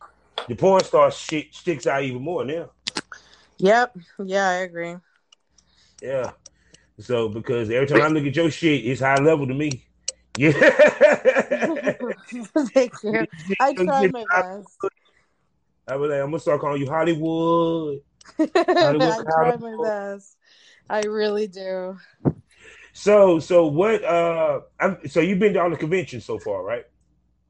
[0.47, 2.69] the porn star shit sticks out even more now.
[3.57, 3.97] Yep.
[4.25, 4.95] Yeah, I agree.
[6.01, 6.31] Yeah.
[6.99, 9.85] So because every time I look at your shit, it's high level to me.
[10.37, 10.51] Yeah.
[12.73, 13.25] Thank you.
[13.59, 14.77] I try my best.
[15.87, 17.99] I was like, I'm gonna start calling you Hollywood.
[18.39, 20.37] I try my best.
[20.89, 21.97] I really do.
[22.93, 24.03] So, so what?
[24.03, 26.85] Uh, I'm, so you've been to all the conventions so far, right?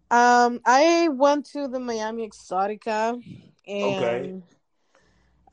[0.09, 3.21] Um, I went to the Miami Exxxotica,
[3.67, 4.41] and Okay.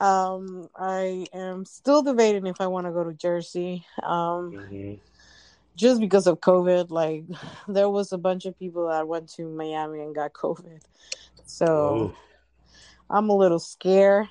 [0.01, 3.85] um, I am still debating if I want to go to Jersey.
[4.03, 4.95] Um, hmm
[5.77, 7.25] just because of COVID, like
[7.69, 10.81] there was a bunch of people that went to Miami and got COVID,
[11.47, 12.15] so Oh.
[13.11, 14.29] I'm a little scared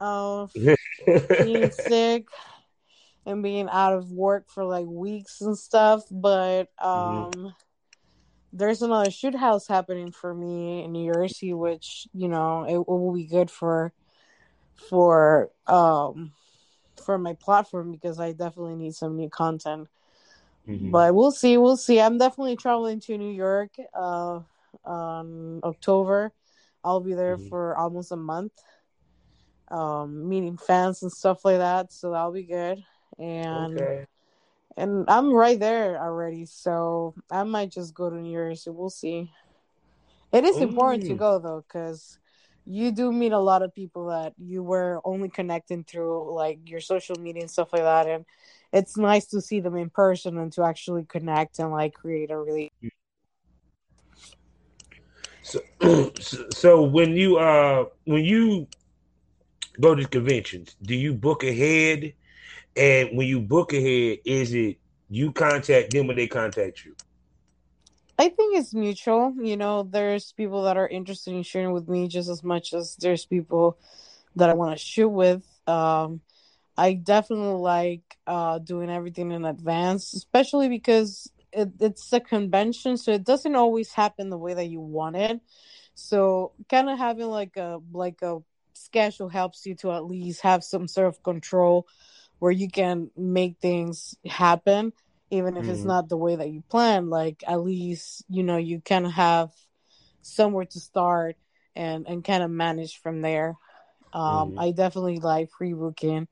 [0.00, 0.52] of
[1.28, 2.26] being sick
[3.26, 6.02] and being out of work for like weeks and stuff.
[6.10, 7.54] But um,
[8.52, 12.88] there's another shoot house happening for me in New Jersey, which you know it, it
[12.88, 13.92] will be good for
[14.74, 16.32] for um
[17.04, 19.88] for my platform because I definitely need some new content.
[20.68, 20.90] Mhm.
[20.90, 22.00] But we'll see, we'll see.
[22.00, 24.40] I'm definitely traveling to New York uh
[24.84, 26.32] on October.
[26.84, 27.48] I'll be there Mhm.
[27.48, 28.52] for almost a month.
[29.70, 32.82] Um meeting fans and stuff like that, so that'll be good.
[33.18, 34.06] And okay.
[34.76, 38.56] and I'm right there already, so I might just go to New York.
[38.56, 39.30] So we'll see.
[40.32, 42.18] It is important to go though, because
[42.64, 46.80] you do meet a lot of people that you were only connecting through like your
[46.80, 48.24] social media and stuff like that, and
[48.72, 52.38] it's nice to see them in person and to actually connect and like create a
[52.38, 52.72] really.
[52.82, 53.01] So,
[55.42, 55.60] so,
[56.50, 58.66] so when you uh when you
[59.80, 62.14] go to conventions, do you book ahead?
[62.76, 64.78] And when you book ahead, is it
[65.10, 66.94] you contact them or they contact you?
[68.18, 69.34] I think it's mutual.
[69.42, 72.94] You know, there's people that are interested in shooting with me just as much as
[72.96, 73.78] there's people
[74.36, 75.42] that I want to shoot with.
[75.66, 76.20] Um,
[76.76, 83.12] I definitely like uh, doing everything in advance, especially because it, it's a convention, so
[83.12, 85.40] it doesn't always happen the way that you want it.
[85.94, 88.38] So, kind of having like a like a
[88.74, 91.86] schedule helps you to at least have some sort of control
[92.38, 94.92] where you can make things happen
[95.30, 95.84] even if it's Mhm.
[95.84, 99.50] not the way that you plan like at least you know you kind of have
[100.22, 101.36] somewhere to start
[101.74, 103.54] and and kind of manage from there
[104.12, 104.58] um Mhm.
[104.58, 106.26] i definitely like pre-booking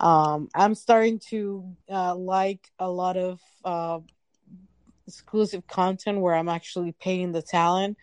[0.00, 3.98] um i'm starting to uh like a lot of uh
[5.10, 7.96] exclusive content where i'm actually paying the talent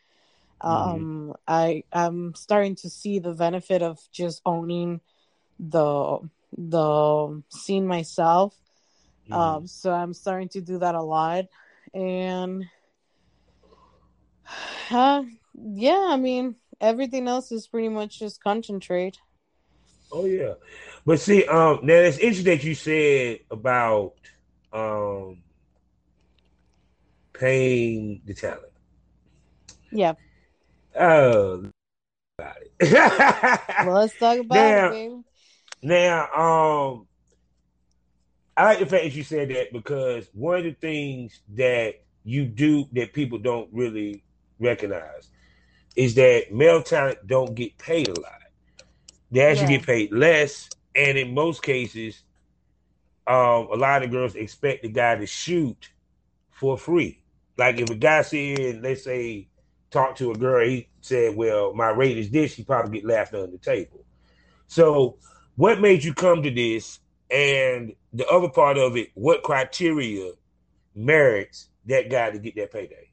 [0.61, 4.99] um i i'm starting to see the benefit of just owning
[5.59, 6.19] the
[6.57, 8.53] the scene myself
[9.29, 9.35] Mhm.
[9.35, 11.45] um, so I'm starting to do that a lot,
[11.93, 12.63] and
[14.91, 19.17] uh, yeah, I mean everything else is pretty much just concentrate.
[20.11, 20.53] Oh yeah,
[21.05, 24.13] but see, um, now it's interesting that you said about
[24.71, 25.43] um
[27.39, 28.63] paying the talent.
[29.91, 30.13] Yeah,
[30.99, 31.69] Oh,
[32.37, 33.85] about it.
[33.85, 35.23] well, let's talk about Now- it, baby.
[35.83, 37.07] Now, um,
[38.57, 42.45] I like the fact that you said that because one of the things that you
[42.45, 44.23] do that people don't really
[44.59, 45.29] recognize
[45.95, 48.41] is that male talent don't get paid a lot.
[49.31, 49.77] They actually Yeah.
[49.77, 52.23] get paid less, and in most cases,
[53.27, 55.91] um, a lot of girls expect the guy to shoot
[56.49, 57.21] for free.
[57.57, 59.47] Like if a guy said, and let's say
[59.89, 63.33] talk to a girl, he said, "Well, my rate is this," he probably get laughed
[63.33, 64.05] under the table.
[64.67, 65.17] So,
[65.55, 66.99] what made you come to this?
[67.29, 70.33] And the other part of it, what criteria
[70.95, 73.09] merits that guy to get that payday?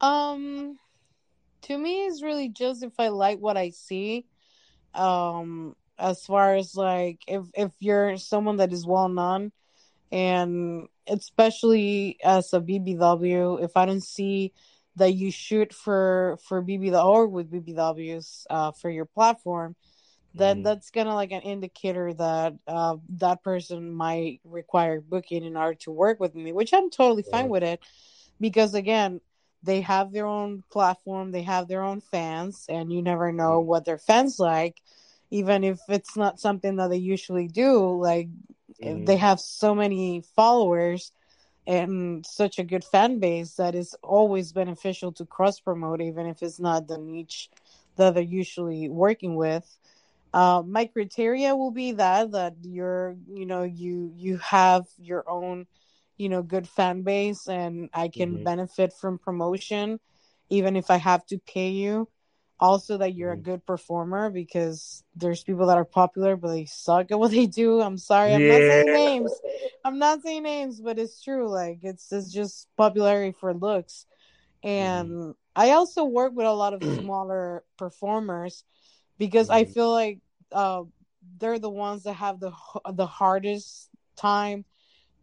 [0.00, 0.78] Um,
[1.62, 4.26] to me, it's really just if I like what I see.
[4.94, 9.52] Um, as far as like if if you're someone that is well known,
[10.10, 14.52] and especially as a BBW, if I don't see
[14.96, 19.76] that you shoot for for BBW or with BBWs uh, for your platform,
[20.34, 20.64] then Mhm.
[20.64, 25.74] that's kind of like an indicator that uh, that person might require booking in order
[25.82, 27.50] to work with me, which I'm totally fine Right.
[27.50, 27.80] with it
[28.40, 29.20] because again,
[29.62, 33.64] they have their own platform, they have their own fans, and you never know Mhm.
[33.64, 34.80] what their fans like,
[35.30, 37.98] even if it's not something that they usually do.
[38.00, 38.28] Like
[38.78, 39.04] Mhm.
[39.04, 41.12] they have so many followers
[41.66, 46.42] and such a good fan base that is always beneficial to cross promote, even if
[46.42, 47.50] it's not the niche
[47.96, 49.78] that they're usually working with.
[50.32, 55.66] Uh, my criteria will be that that you're, you know, you you have your own
[56.18, 58.42] you know, good fan base and I can Mhm.
[58.42, 60.00] benefit from promotion,
[60.50, 62.08] even if I have to pay you.
[62.60, 67.10] Also, that you're a good performer because there's people that are popular but they suck
[67.12, 67.80] at what they do.
[67.80, 69.40] I'm sorry, I'm not saying names.
[69.84, 71.48] I'm not saying names, but it's true.
[71.48, 74.06] Like it's it's just popularity for looks.
[74.62, 78.64] And I also work with a lot of smaller performers
[79.18, 79.74] because I Mhm.
[79.74, 80.20] feel like
[80.52, 80.82] uh,
[81.38, 82.52] they're the ones that have the
[82.92, 84.64] the hardest time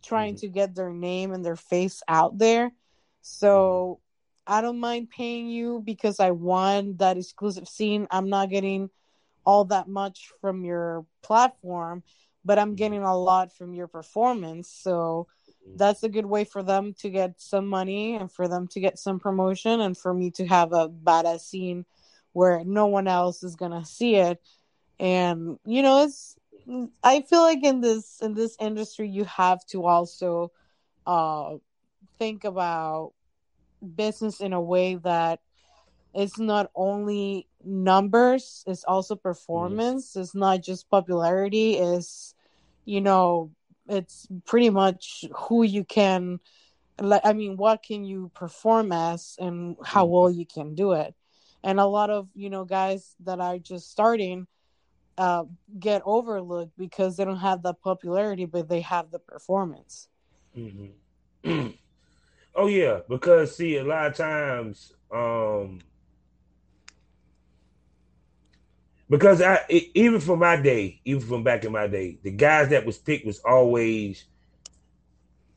[0.03, 0.39] trying Mhm.
[0.39, 2.71] to get their name and their face out there.
[3.21, 3.99] So
[4.47, 8.07] I don't mind paying you because I want that exclusive scene.
[8.11, 8.89] I'm not getting
[9.45, 12.03] all that much from your platform,
[12.43, 12.77] but I'm Mhm.
[12.77, 14.69] getting a lot from your performance.
[14.69, 15.27] So
[15.67, 15.77] Mhm.
[15.77, 18.99] that's a good way for them to get some money and for them to get
[18.99, 21.85] some promotion and for me to have a badass scene
[22.33, 24.41] where no one else is gonna see it.
[24.99, 26.37] And you know, it's
[27.03, 30.51] I feel like in this in this industry you have to also
[31.05, 31.57] uh
[32.19, 33.13] think about
[33.85, 35.39] business in a way that
[36.13, 40.15] it's not only numbers, it's also performance.
[40.15, 42.33] It's not just popularity, it's
[42.85, 43.51] you know,
[43.87, 46.39] it's pretty much who you can
[46.99, 51.13] like I mean, what can you perform as and how well you can do it.
[51.63, 54.47] And a lot of, you know, guys that are just starting
[55.17, 55.45] uh
[55.79, 60.09] get overlooked because they don't have the popularity but they have the performance.
[60.55, 60.93] Mhm.
[62.55, 65.79] oh yeah, because see, a lot of times, um,
[69.09, 72.69] because I e- even from my day, even from back in my day, the guys
[72.69, 74.25] that was picked was always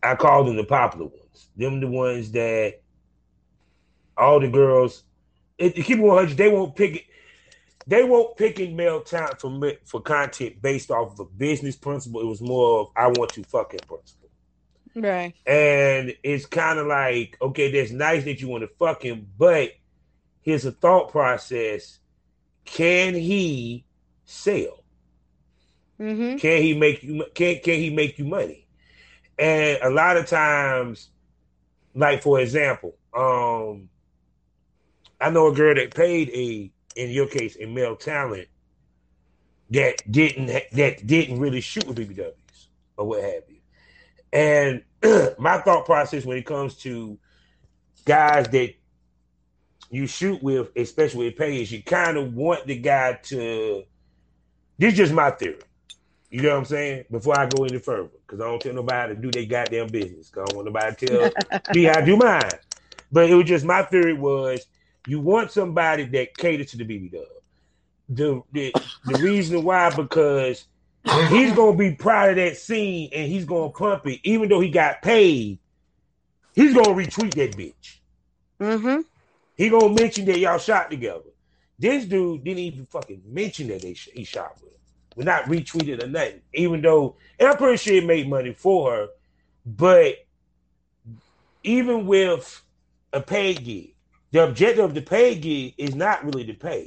[0.03, 1.49] I called them the popular ones.
[1.57, 2.80] Them the ones that
[4.16, 5.05] all the girls.
[5.59, 7.05] It, keep it one hundred, they won't pick it.
[7.86, 12.20] They won't picking male talent for for content based off of a business principle.
[12.20, 14.27] It was more of I want to fucking principle.
[15.03, 15.34] Right.
[15.46, 19.72] And it's kind of like, okay, that's nice that you want to fuck him, but
[20.42, 21.99] here's a thought process.
[22.64, 23.86] Can he
[24.24, 24.84] sell?
[26.01, 26.38] Mhm.
[26.38, 28.66] Can he make you can can he make you money?
[29.38, 31.11] And a lot of times,
[31.94, 33.88] like for example, um,
[35.20, 38.49] I know a girl that paid a, in your case, a male talent
[39.70, 43.59] that didn't that didn't really shoot with BBWs or what have you.
[44.32, 44.82] And
[45.38, 47.18] my thought process when it comes to
[48.05, 48.74] guys that
[49.90, 53.84] you shoot with, especially with pay, is you kind of want the guy to.
[54.78, 55.59] This is just my theory.
[56.30, 57.05] You know what I'm saying?
[57.11, 60.28] Before I go any further, because I don't tell nobody to do their goddamn business.
[60.28, 61.32] Because I don't want nobody to tell
[61.70, 62.59] me how to do mine.
[63.11, 64.66] But it was just my theory was
[65.07, 67.22] you want somebody that caters to the BB dub.
[68.11, 70.66] The, the the reason why because
[71.30, 74.70] he's gonna be proud of that scene and he's gonna pump it, even though he
[74.70, 75.59] got paid.
[76.54, 77.98] He's gonna retweet that bitch.
[78.61, 79.04] Mhm.
[79.56, 81.30] He gonna mention that y'all shot together.
[81.78, 84.72] This dude didn't even fucking mention that they sh- he shot with.
[85.16, 86.42] We're not retweeted or nothing.
[86.52, 89.09] Even though, and I'm pretty sure it made money for her,
[89.64, 90.16] but
[91.62, 92.62] even with
[93.12, 93.94] a paid gig,
[94.32, 96.86] the objective of the paid gig is not really to pay.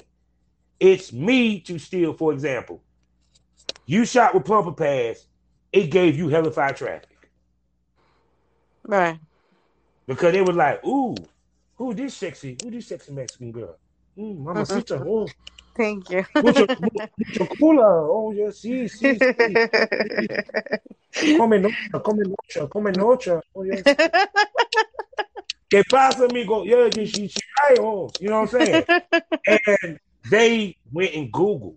[0.79, 2.81] It's me to steal, for example.
[3.91, 5.27] You shot with Plumper Pass,
[5.73, 7.29] it gave you hellified traffic.
[8.87, 9.19] Right.
[10.07, 11.13] Because it was like, ooh,
[11.75, 13.75] who this sexy, who this sexy Mexican girl?
[14.17, 15.27] Mm, mama sister, oh,
[15.75, 16.25] Thank you.
[16.41, 16.65] mucho,
[17.17, 17.83] mucho culo.
[17.83, 19.55] Oh, yeah, sí, sí, sí.
[21.37, 23.41] Come noche, come noche, come noche.
[23.53, 23.81] Oh, yeah.
[25.69, 26.63] ¿Qué pasa, amigo?
[26.63, 27.41] Yeah, she, she, she
[27.79, 28.09] oh.
[28.21, 28.85] You know what I'm saying?
[29.83, 31.75] and they went and Googled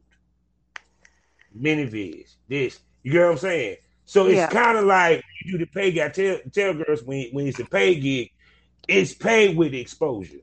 [1.58, 2.80] minivids, this.
[3.02, 3.76] You get what I'm saying?
[4.04, 4.46] So it's Yeah.
[4.46, 6.02] kind of like you do the pay gig.
[6.02, 8.30] I tell, tell girls when, when it's a pay gig,
[8.88, 10.40] it's paid with exposure.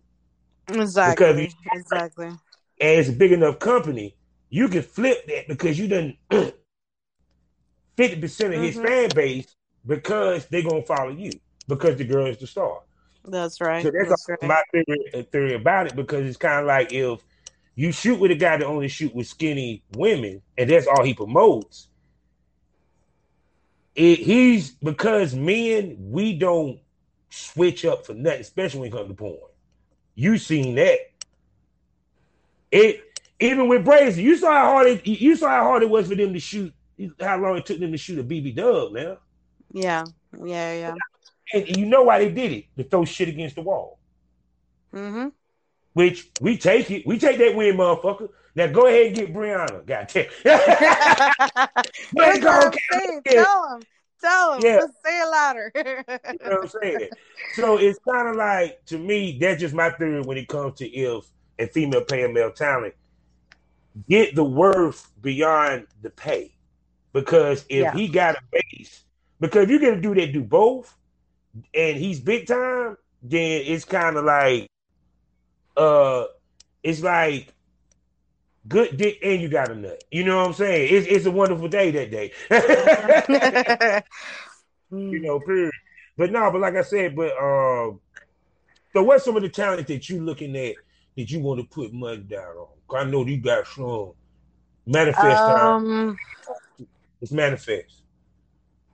[0.67, 1.47] exactly.
[1.73, 2.31] Exactly.
[2.79, 4.15] And it's a big enough company,
[4.49, 6.17] you can flip that because you done
[7.97, 8.79] 50% of his Mhm.
[8.79, 9.55] fan base
[9.85, 12.81] because they're to follow you because the girl is the star.
[13.25, 13.89] That's right.
[13.89, 14.53] So that's, That's right.
[14.53, 17.19] my theory, theory about it because it's kind of like if
[17.75, 21.13] you shoot with a guy that only shoot with skinny women and that's all he
[21.13, 21.87] promotes.
[23.95, 26.79] It, he's because men we don't
[27.29, 29.37] switch up for nothing, especially when it comes to porn.
[30.15, 30.99] You seen that?
[32.71, 33.03] It
[33.39, 36.15] even with Brazy, you saw how hard it you saw how hard it was for
[36.15, 36.73] them to shoot.
[37.19, 39.17] How long it took them to shoot a BB Dub now,
[39.73, 40.03] Yeah.
[40.37, 40.73] Yeah.
[40.73, 40.93] Yeah.
[41.53, 43.97] and you know why they did it to throw shit against the wall.
[44.93, 45.29] Mm-hmm.
[45.93, 47.05] Which we take it.
[47.05, 48.29] We take that win, motherfucker.
[48.55, 49.85] Now go ahead and get Brianna.
[49.85, 50.25] Goddamn.
[50.43, 53.21] That's what I'm saying.
[53.25, 53.43] Yeah.
[53.43, 53.81] Tell him.
[54.21, 54.61] Tell him.
[54.63, 54.75] Yeah.
[54.79, 55.71] Just say it louder.
[55.75, 57.09] You know what I'm saying?
[57.55, 60.87] So it's kind of like to me, that's just my theory when it comes to
[60.89, 61.25] if
[61.59, 62.93] and female paying male talent.
[64.09, 66.53] Get the worth beyond the pay.
[67.13, 67.93] Because if Yeah.
[67.93, 69.03] he got a base,
[69.41, 70.95] because if you're gonna do that, do both,
[71.73, 74.70] and he's big time, then it's kind of like
[75.77, 76.25] uh
[76.83, 77.53] it's like
[78.67, 80.03] good dick and you got a nut.
[80.11, 80.93] You know what I'm saying?
[80.93, 82.31] It's it's a wonderful day that day.
[84.91, 85.71] you know, period.
[86.17, 87.99] But no, but like I said, but um,
[88.93, 90.75] so what's some of the talent that you looking at
[91.15, 92.67] that you want to put money down on?
[92.97, 94.13] I know you got some
[94.85, 95.77] manifest time.
[95.77, 96.17] um,
[97.21, 98.03] It's manifest.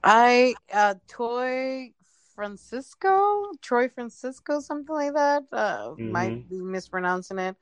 [0.03, 1.93] I uh, Toy
[2.37, 5.43] Francisco, Troy Francisco, something like that.
[5.51, 7.57] Uh, Might be mispronouncing it.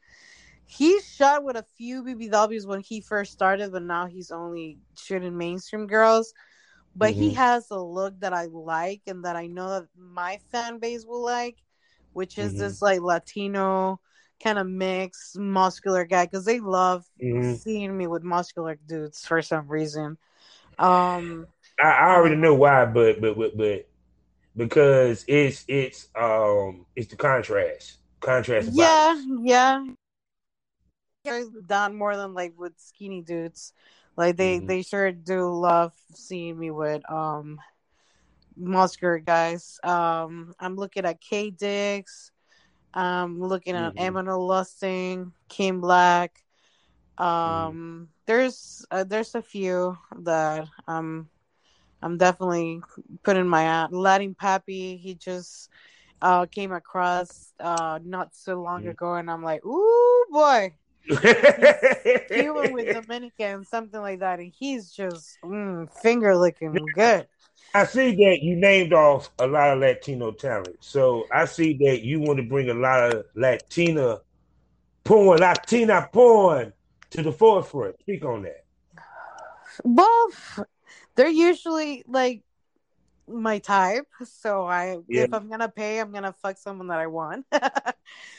[0.67, 5.37] He shot with a few BBWs when he first started, but now he's only shooting
[5.37, 6.33] mainstream girls.
[6.95, 7.35] But he Mhm.
[7.35, 11.23] has a look that I like and that I know that my fan base will
[11.23, 11.57] like,
[12.13, 12.59] which is Mhm.
[12.59, 14.01] this like Latino
[14.43, 17.61] kind of mix muscular guy because they love Mhm.
[17.61, 20.17] seeing me with muscular dudes for some reason.
[20.79, 21.47] Um,
[21.81, 23.87] I, I already know why, but but but but
[24.55, 27.97] because it's it's um it's the contrast.
[28.21, 28.69] Contrast.
[28.69, 29.27] of yeah, bodies.
[29.43, 29.85] yeah.
[31.25, 33.73] Guys done more than like with skinny dudes.
[34.15, 34.67] Like they Mhm.
[34.67, 37.59] they sure do love seeing me with um
[38.55, 39.79] muscular guys.
[39.83, 42.31] Um, I'm looking at K Dix.
[42.93, 43.99] I'm looking at Mhm.
[44.07, 46.43] Emmanuel Lusting, Kim Black.
[47.19, 47.23] Mm-hmm.
[47.23, 51.29] Um, there's uh, there's a few that um
[52.05, 52.81] I'm definitely
[53.23, 53.93] putting my ad.
[53.93, 55.69] Latin Pappy, he just
[56.21, 58.91] uh came across uh not so long Mhm.
[58.91, 60.75] ago, and I'm like, ooh boy,
[62.31, 67.27] Cuban with Dominican, something like that, and he's just mm, finger licking good.
[67.75, 70.77] I see that you named off a lot of Latino talent.
[70.83, 74.21] So I see that you want to bring a lot of Latina
[75.03, 76.73] porn, Latina porn
[77.11, 77.99] to the forefront.
[78.01, 78.65] Speak on that.
[79.83, 80.29] Well,
[81.15, 82.43] they're usually like
[83.27, 85.23] my type, so I Yeah.
[85.23, 87.45] if I'm gonna pay, I'm gonna fuck someone that I want.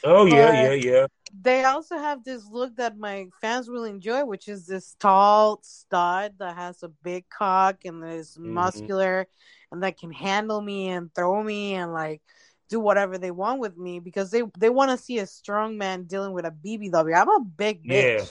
[0.04, 1.06] Oh yeah, yeah, yeah.
[1.42, 6.34] they also have this look that my fans will enjoy, which is this tall stud
[6.38, 8.54] that has a big cock and is Mhm.
[8.54, 9.26] muscular
[9.72, 12.22] and that can handle me and throw me and like
[12.68, 16.04] do whatever they want with me because they they want to see a strong man
[16.04, 17.14] dealing with a BBW.
[17.14, 18.04] I'm a big bitch.
[18.06, 18.24] Yeah.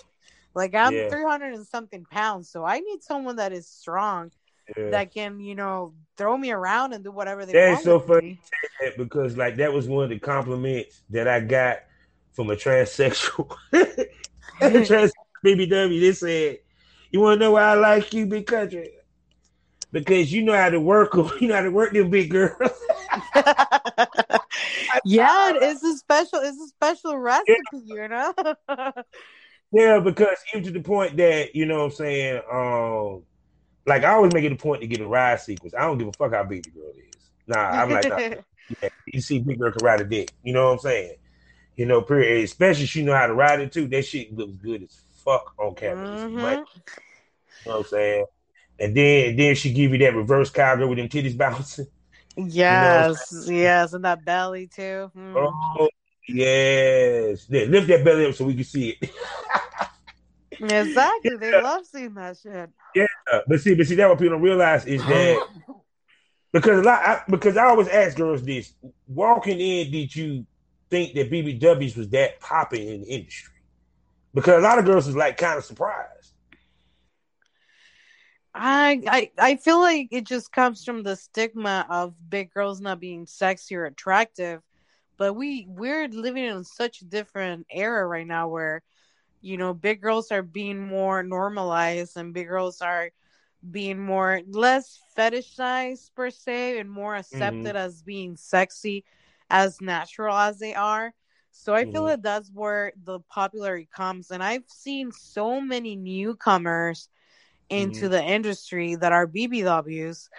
[0.56, 1.10] Like I'm Yeah.
[1.10, 4.32] 300 and something pounds, so I need someone that is strong
[4.78, 4.89] yeah.
[4.91, 7.80] that can, you know, throw me around and do whatever they want.
[7.80, 8.39] is so funny.
[8.82, 11.80] That because like that was one of the compliments that I got
[12.34, 13.53] from a transsexual.
[14.88, 15.12] Trans
[15.43, 15.99] BBW.
[15.99, 16.60] They said,
[17.12, 18.91] "You want to know why I like you, big country?
[19.91, 21.30] Because you know how to work 'em.
[21.41, 22.72] You know how to work them big girls."
[25.03, 28.34] yeah, it's a special it's a special recipe, you know.
[29.76, 33.23] Yeah, because even to the point that, you know what I'm saying, um,
[33.86, 35.73] like I always make it a point to get a ride sequence.
[35.78, 37.30] I don't give a fuck how big the girl is.
[37.45, 38.19] Nah, I'm like, nah,
[38.82, 40.32] yeah, you see big girl can ride a dick.
[40.43, 41.15] You know what I'm saying?
[41.76, 42.45] You know, period.
[42.45, 43.89] Especially if she know how to ride it too.
[43.89, 46.07] That shit looks good as fuck on camera.
[46.07, 46.41] Mhm.
[46.41, 46.63] like, you
[47.65, 48.26] know what I'm saying?
[48.80, 51.88] And then then she give you that reverse cowgirl with them titties bouncing.
[52.38, 55.11] Yes, yes, and that belly too.
[55.17, 55.36] Mm.
[55.36, 55.89] Oh
[56.28, 57.45] yes.
[57.49, 59.09] Yeah, lift that belly up so we can see it.
[60.59, 62.69] Exactly, they love seeing that shit.
[62.95, 63.05] Yeah.
[63.47, 65.47] but see, but see, that what people don't realize is that
[66.53, 68.73] because a lot, I, because I always ask girls this:
[69.07, 70.45] walking in, did you
[70.89, 73.53] think that BBWs was that popping in the industry?
[74.34, 76.34] Because a lot of girls is like kind of surprised.
[78.53, 83.01] I, I I feel like it just comes from the stigma of big girls not
[83.01, 84.61] being sexy or attractive,
[85.18, 88.82] but we we're living in such a different era right now where,
[89.41, 93.09] you know, big girls are being more normalized and big girls are
[93.70, 99.03] being more less fetishized per se and more accepted as being sexy
[99.49, 101.13] as natural as they are.
[101.51, 102.07] So I feel Mhm.
[102.07, 107.09] that that's where the popularity comes, and I've seen so many newcomers
[107.70, 110.30] into the industry that are BBWs,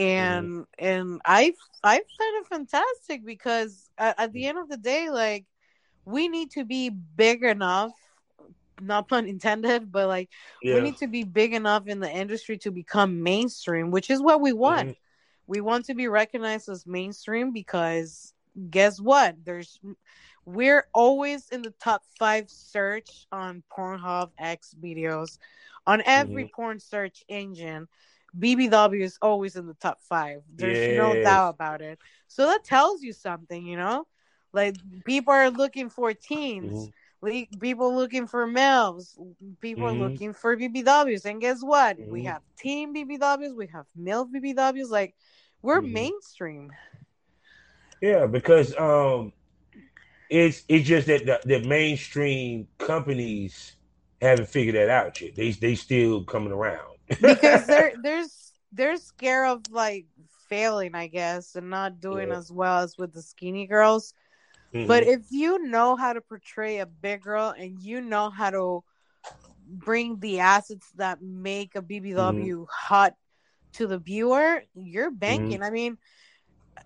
[0.00, 5.10] and and I I find it fantastic because at, at the end of the day,
[5.10, 5.46] like
[6.04, 7.92] we need to be big enough,
[8.80, 10.30] not pun intended, but like
[10.62, 14.22] Yeah, we need to be big enough in the industry to become mainstream, which is
[14.22, 14.90] what we want.
[14.90, 14.96] Mhm.
[15.46, 18.34] We want to be recognized as mainstream because
[18.70, 19.44] guess what?
[19.44, 19.80] There's
[20.44, 25.38] we're always in the top five search on Pornhub X videos
[25.86, 27.88] on every porn search engine.
[28.38, 30.42] BBW is always in the top five.
[30.54, 31.98] There's no doubt about it.
[32.28, 34.06] So that tells you something, you know?
[34.52, 36.92] Like people are looking for teens, Mhm.
[37.22, 39.18] le- people looking for males,
[39.60, 39.88] people Mhm.
[39.88, 41.24] are looking for BBWs.
[41.24, 41.98] And guess what?
[42.08, 42.24] We Mhm.
[42.24, 44.90] have team BBWs, we have male BBWs.
[44.90, 45.14] Like
[45.62, 45.92] we're Mhm.
[45.92, 46.72] mainstream.
[48.00, 49.32] Yeah, because um,
[50.30, 53.76] it's it's just that the, the mainstream companies
[54.20, 55.34] haven't figured that out yet.
[55.36, 56.89] They they still coming around
[57.20, 60.06] because they're there's they're scared of like
[60.48, 62.38] failing, I guess, and not doing Yeah.
[62.38, 64.14] as well as with the skinny girls.
[64.74, 64.86] Mhm.
[64.86, 68.84] But if you know how to portray a big girl and you know how to
[69.66, 73.14] bring the assets that make a BBW hot
[73.74, 75.62] to the viewer, you're banking.
[75.62, 75.98] I mean,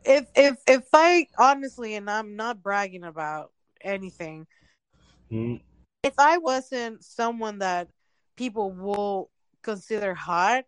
[0.04, 3.52] if if if I honestly, and I'm not bragging about
[3.82, 4.46] anything,
[5.30, 5.60] Mhm.
[6.02, 7.88] if I wasn't someone that
[8.36, 9.30] people will
[9.64, 10.66] consider hard,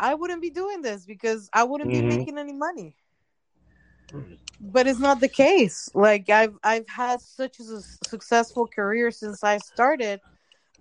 [0.00, 1.92] I wouldn't be doing this because I wouldn't Mhm.
[1.92, 2.96] be making any money.
[4.60, 5.90] But it's not the case.
[5.94, 10.20] Like I've I've had such a su- successful career since I started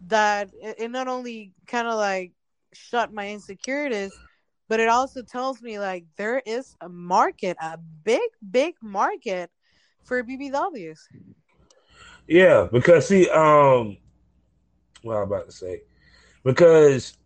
[0.08, 2.34] that it, it not only kind of like
[2.74, 4.20] shut my insecurities,
[4.70, 9.52] but it also tells me like there is a market, a big big market
[10.04, 11.10] for BBWs.
[12.28, 13.98] Yeah, because see, um,
[15.02, 15.84] what I'm about to say,
[16.44, 17.18] because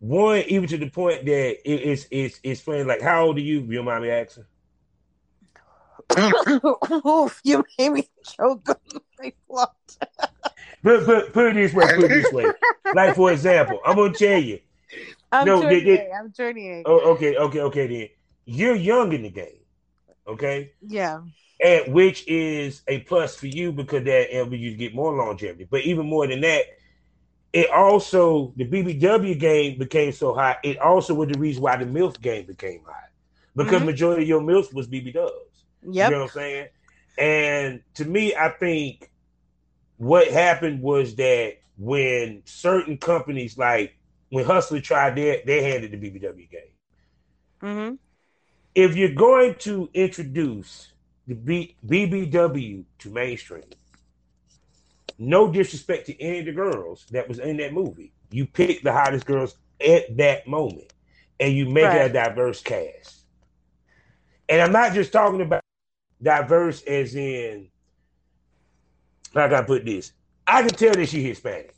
[0.00, 2.82] one, even to the point that it, it's it's it's funny.
[2.82, 3.60] Like, how old are you?
[3.60, 4.44] You don't mind me asking?
[7.06, 9.74] Oof, you made me choke on my plot.
[10.82, 11.84] Put, put, put it this way.
[11.94, 12.46] Put it this way.
[12.94, 14.60] Like, for example, I'm gonna tell you.
[15.30, 15.84] I'm No, 28.
[15.84, 16.82] they- I'm 28.
[16.86, 17.86] Oh, okay, okay, okay.
[17.86, 18.08] Then
[18.46, 19.60] you're young in the game,
[20.26, 21.20] okay, Yeah.
[21.62, 25.68] and which is a plus for you because that enables you to get more longevity.
[25.70, 26.62] But even more than that,
[27.52, 30.58] it also the BBW game became so hot.
[30.64, 33.10] It also was the reason why the MILF game became hot
[33.56, 33.84] because Mhm.
[33.84, 35.32] majority of your MILFs was BB Dubs.
[35.82, 35.98] Yep.
[35.98, 36.68] You know what I'm saying?
[37.18, 39.10] And to me, I think
[39.96, 43.94] what happened was that when certain companies like
[44.30, 46.72] when Hustler tried their they handed the BBW game.
[47.60, 47.94] hmm
[48.74, 50.92] If you're going to introduce
[51.26, 53.64] the B, BBW to mainstream,
[55.20, 58.92] no disrespect to any of the girls that was in that movie, you pick the
[58.92, 59.56] hottest girls
[59.86, 60.92] at that moment,
[61.38, 62.10] and you make Right.
[62.10, 63.24] a diverse cast.
[64.48, 65.62] And I'm not just talking about
[66.22, 67.68] diverse as in
[69.34, 70.12] how can I put this?
[70.46, 71.74] I can tell that she's Hispanic.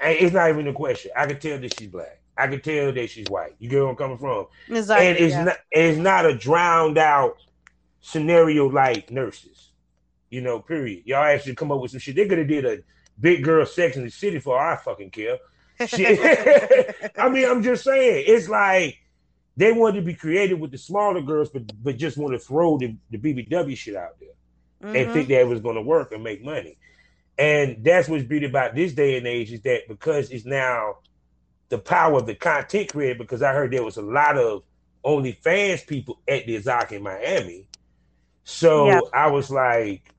[0.00, 1.10] It's not even a question.
[1.16, 2.20] I can tell that she's black.
[2.36, 3.54] I can tell that she's white.
[3.58, 4.46] You get where I'm coming from?
[4.68, 5.06] Exactly.
[5.06, 5.44] and it's yeah.
[5.44, 7.36] not it's not a drowned out
[8.00, 9.71] scenario like nurses.
[10.32, 11.02] You know, period.
[11.04, 12.16] Y'all actually come up with some shit.
[12.16, 12.78] They could have did a
[13.20, 15.36] big girl sex in the city for all I fucking care.
[15.86, 17.12] Shit.
[17.18, 18.98] I mean, I'm just saying, it's like
[19.58, 22.78] they wanted to be creative with the smaller girls, but but just want to throw
[22.78, 24.30] the, the BBW shit out there
[24.94, 25.12] and Mhm.
[25.12, 26.78] think that it was going to work and make money.
[27.38, 30.96] And that's what's beauty about this day and age is that because it's now
[31.68, 33.18] the power of the content creator.
[33.18, 34.62] Because I heard there was a lot of
[35.04, 37.66] OnlyFans people at the Azak in Miami,
[38.44, 39.00] so Yeah.
[39.12, 40.11] I was like,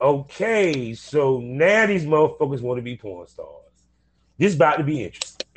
[0.00, 3.48] okay, so now these motherfuckers want to be porn stars.
[4.38, 5.46] This about to be interesting.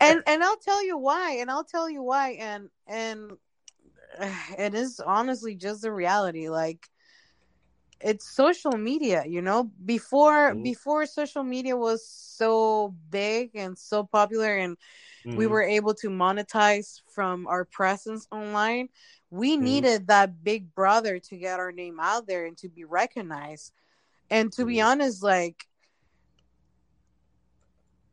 [0.00, 3.32] and and I'll tell you why, and I'll tell you why, and and
[4.58, 6.48] it is honestly just the reality.
[6.48, 6.88] Like
[8.00, 9.70] it's social media, you know.
[9.84, 10.62] Before Mhm.
[10.62, 14.76] before social media was so big and so popular, and
[15.36, 15.50] we Mhm.
[15.50, 18.88] were able to monetize from our presence online.
[19.30, 19.62] We Mhm.
[19.62, 23.72] needed that big brother to get our name out there and to be recognized.
[24.30, 24.84] And to be Mhm.
[24.86, 25.66] honest, like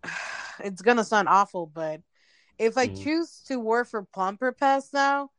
[0.59, 2.01] it's gonna sound awful, but
[2.57, 3.03] if I Mhm.
[3.03, 5.31] choose to work for Plumper Pass now,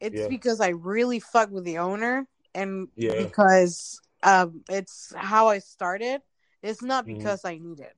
[0.00, 0.28] it's Yeah.
[0.28, 3.14] because I really fuck with the owner and Yeah.
[3.24, 6.22] because um it's how I started.
[6.62, 7.18] It's not Mhm.
[7.18, 7.97] because I need it.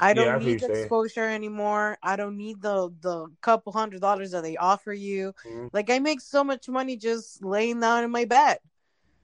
[0.00, 0.80] I don't I need you the saying.
[0.82, 1.98] exposure anymore.
[2.02, 5.34] I don't need the the couple hundred dollars that they offer you.
[5.44, 5.70] Mhm.
[5.72, 8.58] Like I make so much money just laying down in my bed.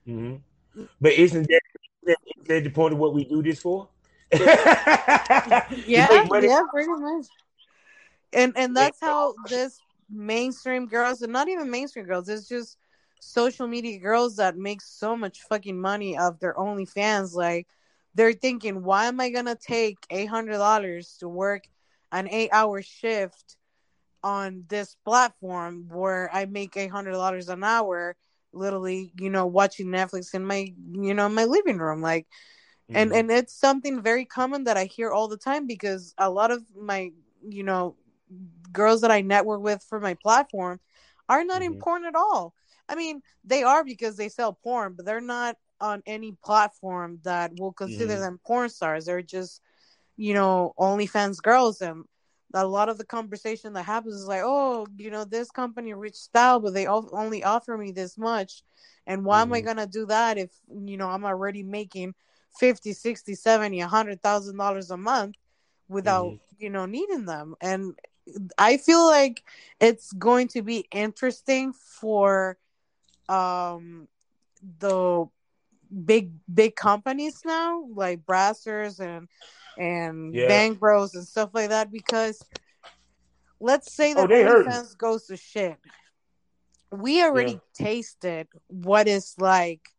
[0.07, 0.39] Mhm.
[1.01, 1.61] But isn't that,
[2.05, 3.89] isn't that the point of what we do this for?
[4.31, 6.07] Yeah,
[6.41, 7.25] yeah, pretty much.
[8.33, 12.77] And and that's how this mainstream girls and not even mainstream girls, it's just
[13.19, 17.33] social media girls that make so much fucking money of their OnlyFans.
[17.33, 17.67] Like
[18.17, 21.69] they're thinking, why am I gonna take eight hundred dollars to work
[22.11, 23.57] an eight hour shift
[24.23, 28.17] on this platform where I make eight hundred dollars an hour,
[28.53, 32.01] literally, you know, watching Netflix in my you know, my living room.
[32.01, 32.27] Like
[32.93, 33.15] and Mhm.
[33.15, 36.63] and it's something very common that I hear all the time because a lot of
[36.75, 37.11] my
[37.47, 37.95] you know,
[38.71, 40.79] girls that I network with for my platform
[41.29, 41.63] are not Mhm.
[41.63, 42.53] in porn at all.
[42.89, 47.51] I mean, they are because they sell porn, but they're not on any platform that
[47.59, 48.19] will consider Mhm.
[48.19, 49.05] them porn stars.
[49.05, 49.61] They're just,
[50.17, 51.81] you know, OnlyFans girls.
[51.81, 52.05] And
[52.53, 56.35] a lot of the conversation that happens is like, oh, you know, this company reached
[56.35, 58.63] out, but they only offer me this much.
[59.05, 59.61] And why am I Mhm.
[59.61, 62.15] going to do that if, you know, I'm already making
[62.57, 65.35] 50, 60, 70, a hundred thousand dollars a month
[65.87, 66.39] without, Mhm.
[66.57, 67.55] you know, needing them.
[67.61, 67.95] And
[68.57, 69.43] I feel like
[69.79, 72.57] it's going to be interesting for
[73.29, 74.07] um
[74.79, 75.25] the
[76.05, 79.27] big big companies now like Brazzers and
[79.77, 80.47] and Yeah.
[80.47, 82.41] BangBros and stuff like that because
[83.59, 84.71] let's say Oh, that hurting.
[84.71, 85.77] OnlyFans goes to shit.
[86.91, 89.89] We already tasted what it's like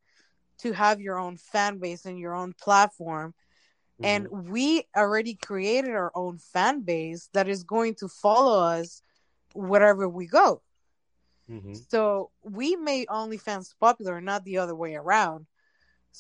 [0.59, 3.34] to have your own fan base and your own platform
[4.01, 4.05] Mhm.
[4.05, 9.03] and we already created our own fan base that is going to follow us
[9.55, 10.62] wherever we go.
[11.51, 11.74] Mhm.
[11.91, 15.47] So we made OnlyFans popular, not the other way around.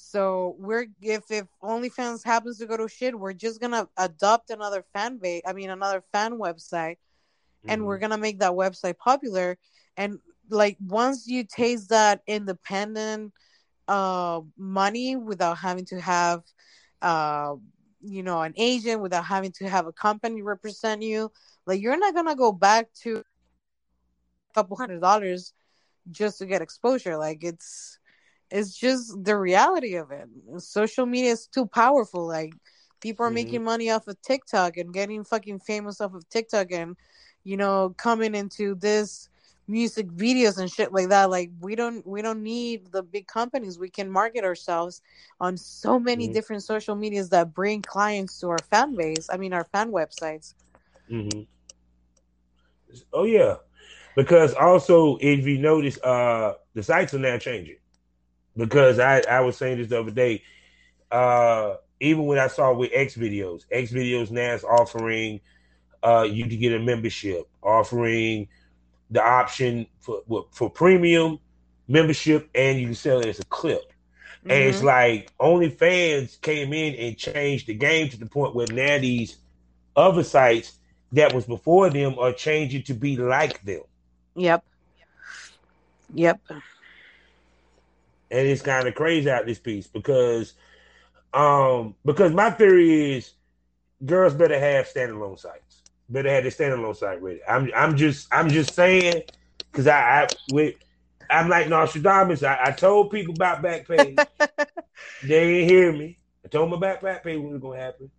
[0.00, 4.84] So we're if if OnlyFans happens to go to shit, we're just gonna adopt another
[4.94, 5.42] fan base.
[5.46, 6.96] I mean, another fan website,
[7.66, 7.84] and Mhm.
[7.84, 9.58] we're gonna make that website popular.
[9.96, 10.20] And
[10.50, 13.32] like once you taste that independent
[13.88, 16.42] uh money without having to have
[17.02, 17.56] uh
[18.00, 21.32] you know an agent, without having to have a company represent you,
[21.66, 25.52] like you're not gonna go back to a couple hundred dollars
[26.10, 27.16] just to get exposure.
[27.16, 27.97] Like it's
[28.50, 30.28] it's just the reality of it.
[30.58, 32.26] Social media is too powerful.
[32.26, 32.54] Like
[33.00, 33.34] people are Mhm.
[33.34, 36.96] making money off of TikTok and getting fucking famous off of TikTok and
[37.44, 39.28] you know coming into this
[39.68, 41.30] music videos and shit like that.
[41.30, 43.78] Like we don't we don't need the big companies.
[43.78, 45.02] We can market ourselves
[45.40, 46.32] on so many Mhm.
[46.32, 49.28] different social medias that bring clients to our fan base.
[49.30, 50.54] I mean our fan websites.
[51.08, 51.42] hmm
[53.12, 53.56] Oh yeah,
[54.16, 57.76] because also if you notice, uh, the sites are now changing.
[58.58, 60.44] Because I I was saying this the other day,
[61.12, 65.40] uh, even when I saw with X videos, X videos now is offering,
[66.02, 68.48] uh, you to get a membership, offering
[69.10, 71.38] the option for for premium
[71.88, 73.82] membership, and you can sell it as a clip.
[74.50, 74.84] And it's Mhm.
[74.84, 79.38] like OnlyFans came in and changed the game to the point where now these
[79.96, 80.78] other sites
[81.12, 83.82] that was before them are changing to be like them.
[84.36, 84.64] Yep.
[86.14, 86.40] Yep.
[88.30, 90.54] And it's kind of crazy out this piece because
[91.32, 93.34] um because my theory is
[94.04, 95.82] girls better have standalone sites.
[96.08, 97.40] Better have the standalone site ready.
[97.48, 99.22] I'm I'm just I'm just saying
[99.70, 100.74] because I, I with
[101.30, 102.42] I'm like Nostradamus.
[102.42, 104.24] I, I told people about Backpage.
[105.22, 105.28] they
[105.62, 106.18] didn't hear me.
[106.44, 108.10] I told them about Backpage what was gonna happen.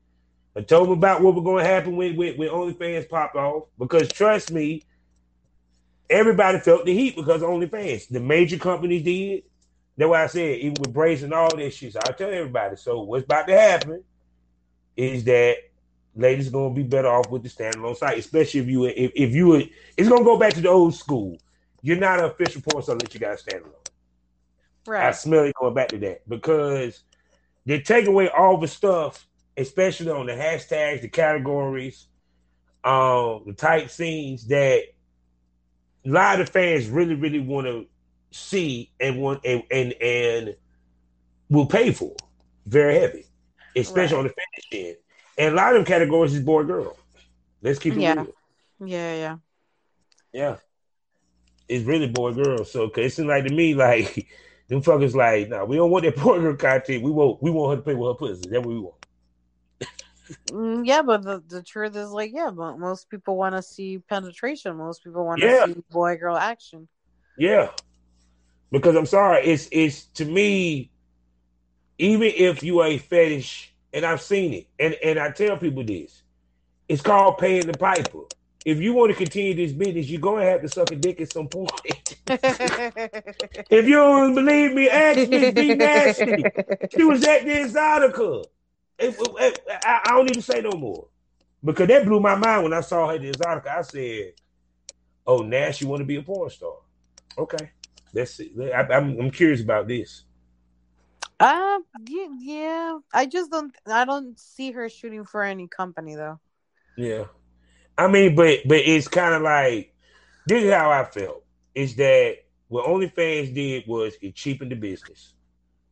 [0.56, 3.66] I told them about what was gonna happen when when, when OnlyFans popped off.
[3.78, 4.86] Because trust me,
[6.10, 8.10] everybody felt the heat because OnlyFans.
[8.10, 9.44] The major companies did.
[10.00, 11.92] That's why I said even with Brace and all this shit.
[11.92, 12.78] So I tell everybody.
[12.78, 14.02] So what's about to happen
[14.96, 15.58] is that
[16.16, 19.32] ladies are gonna be better off with the standalone site, especially if you if, if
[19.32, 21.38] you it's gonna go back to the old school.
[21.82, 23.88] You're not an official porn star unless you got a standalone.
[24.88, 25.04] Right.
[25.04, 27.04] I smell it going back to that because
[27.66, 29.28] they take away all the stuff,
[29.58, 32.08] especially on the hashtags, the categories,
[32.86, 34.84] um, the type scenes that
[36.06, 37.86] a lot of fans really, really want to
[38.32, 40.56] see and want and and, and
[41.50, 42.16] will pay for
[42.66, 43.26] very heavy,
[43.76, 44.20] especially Right.
[44.20, 44.98] on the fetish end.
[45.38, 46.98] And a lot of them categories is boy girl.
[47.62, 48.16] Let's keep it Yeah.
[48.16, 48.34] real.
[48.80, 49.38] Yeah, yeah.
[50.34, 50.58] Yeah.
[51.68, 52.64] It's really boy girl.
[52.66, 54.28] So cause it seems like to me, like
[54.68, 57.04] them fuckers like, nah, we don't want that boy girl content.
[57.04, 58.50] We want we want her to play with her pussy.
[58.50, 58.96] That's what we want.
[60.50, 64.00] Mm, yeah, but the, the truth is like, yeah, but most people want to see
[64.00, 64.76] penetration.
[64.78, 65.66] Most people want to Yeah.
[65.66, 66.88] see boy girl action.
[67.38, 67.70] Yeah.
[68.72, 70.92] Because I'm sorry, it's it's to me,
[71.98, 75.84] even if you are a fetish, and I've seen it, and, and I tell people
[75.84, 76.22] this,
[76.88, 78.22] it's called paying the piper.
[78.66, 81.32] If you want to continue this business, you're gonna have to suck a dick at
[81.32, 81.72] some point.
[82.28, 86.52] if you don't believe me, ask me, be nasty.
[86.90, 88.46] She was at the Exxxotica.
[89.00, 91.08] It- it- I, I don't even say no more.
[91.64, 93.68] Because that blew my mind when I saw her at the Exxxotica.
[93.68, 94.34] I said,
[95.26, 96.74] Oh, now she want to be a porn star.
[97.38, 97.72] Okay.
[98.14, 98.40] That's.
[98.40, 100.24] I, I'm, I'm curious about this.
[101.40, 103.00] Uh, yeah, yeah.
[103.14, 103.74] I just don't.
[103.88, 106.40] I don't see her shooting for any company though.
[106.98, 107.26] Yeah.
[107.98, 109.94] I mean, but but it's kind of like
[110.48, 111.44] this is how I felt.
[111.76, 112.38] Is that
[112.68, 115.34] what OnlyFans did was it cheapened the business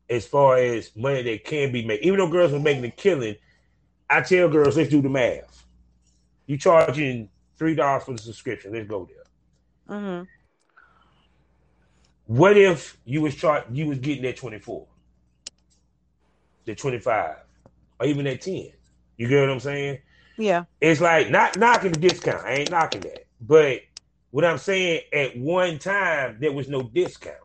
[0.10, 2.02] as far as money that can be made.
[2.02, 3.36] Even though girls were making a killing,
[4.10, 5.66] I tell girls let's do the math.
[6.46, 8.74] You charging three dollars for the subscription.
[8.74, 9.98] Let's go there.
[9.98, 10.24] Mm-hmm.
[12.28, 14.86] What if you was char- you was getting that 24,
[16.66, 17.36] the 25,
[18.00, 18.72] or even that 10?
[19.18, 20.00] You get what I'm saying?
[20.38, 20.66] Yeah.
[20.80, 22.46] It's like not knocking the discount.
[22.46, 23.26] I ain't knocking that.
[23.42, 23.82] But
[24.32, 27.36] what I'm saying, at one time there was no discount.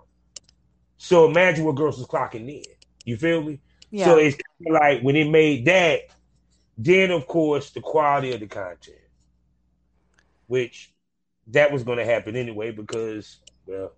[0.99, 2.65] So imagine what girls was clocking in.
[3.05, 3.61] You feel me?
[3.91, 4.07] Yeah.
[4.07, 4.37] So it's
[4.69, 6.01] like when it made that,
[6.77, 8.99] then of course the quality of the content,
[10.49, 10.93] which
[11.49, 13.93] that was going to happen anyway because well,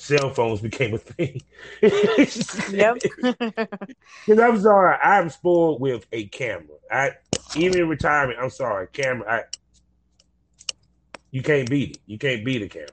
[0.00, 1.42] cell phones became a thing.
[2.72, 2.96] yep.
[4.26, 6.76] Because I'm sorry, I'm spoiled with a camera.
[6.90, 7.12] I
[7.56, 9.30] even in retirement, I'm sorry, camera.
[9.30, 9.42] I
[11.30, 11.98] you can't beat it.
[12.06, 12.88] You can't beat a camera.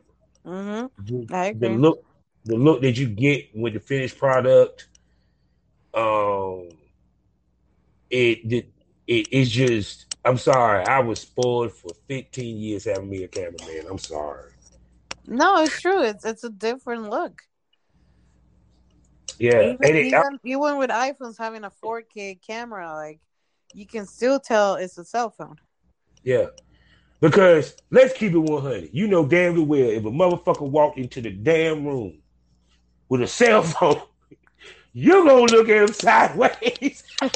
[0.45, 1.05] mm-hmm.
[1.05, 2.03] The, I the look,
[2.43, 4.87] the look that you get with the finished product,
[5.93, 6.69] um,
[8.09, 8.69] it it
[9.07, 10.05] it is just.
[10.25, 13.85] I'm sorry, I was spoiled for 15 years having me a cameraman.
[13.89, 14.51] I'm sorry.
[15.27, 16.03] No, it's true.
[16.03, 17.41] It's it's a different look.
[19.39, 23.19] Yeah, Even, it, even, even with iPhones having a 4K camera, like
[23.73, 25.57] you can still tell it's a cell phone.
[26.23, 26.47] Yeah.
[27.19, 28.89] Because let's keep it 100.
[28.93, 32.19] You know damn well if a motherfucker walked into the damn room
[33.09, 34.01] with a cell phone,
[34.93, 37.03] you're going to look at him sideways.
[37.21, 37.31] Tell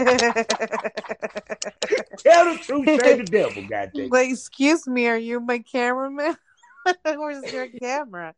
[2.45, 4.09] the truth, say the devil, goddamn.
[4.09, 6.35] like, excuse me, are you my cameraman?
[7.05, 8.33] Where's your camera?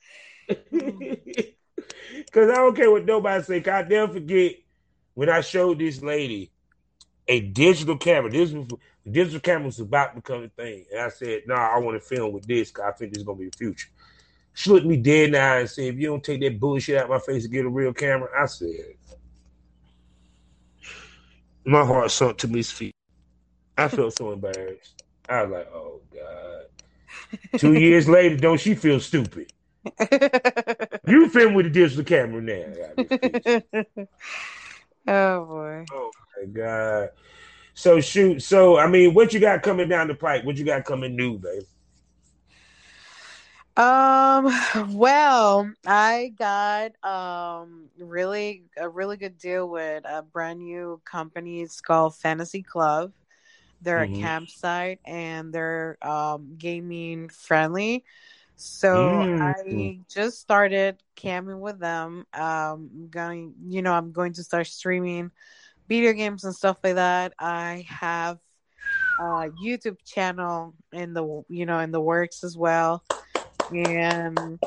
[2.15, 3.61] Because I don't care what nobody say.
[3.61, 4.55] 'cause I never forget
[5.13, 6.51] when I showed this lady
[7.27, 8.29] a digital camera.
[8.31, 8.67] This was
[9.09, 12.01] digital camera was about to become a thing, and I said, "No, nah, I want
[12.01, 13.89] to film with this because I think this is gonna be the future."
[14.53, 16.97] She looked me dead in the eye and said, "If you don't take that bullshit
[16.97, 18.95] out of my face and get a real camera," I said,
[21.65, 22.95] my heart sunk to his feet.
[23.77, 24.95] I felt so embarrassed.
[25.29, 26.65] I was like, "Oh God."
[27.57, 29.51] Two years later, don't she feel stupid?
[31.05, 32.63] You film with a digital camera now.
[35.07, 35.85] oh boy.
[35.91, 37.09] Oh my god.
[37.73, 38.41] So shoot.
[38.41, 40.45] So I mean, what you got coming down the pipe?
[40.45, 41.63] What you got coming new, babe?
[43.75, 44.49] Um.
[44.95, 51.61] Well, I got um really a really good deal with a brand new company.
[51.61, 53.11] It's called Fantasy Club.
[53.83, 54.15] They're Mhm.
[54.15, 58.03] a campsite and they're um gaming friendly.
[58.55, 59.41] So Mm.
[59.41, 62.25] I just started camping with them.
[62.33, 65.31] Um, I'm going, you know, I'm going to start streaming
[65.87, 67.33] video games and stuff like that.
[67.39, 68.39] I have
[69.19, 73.03] a YouTube channel in the, you know, in the works as well
[73.71, 74.59] and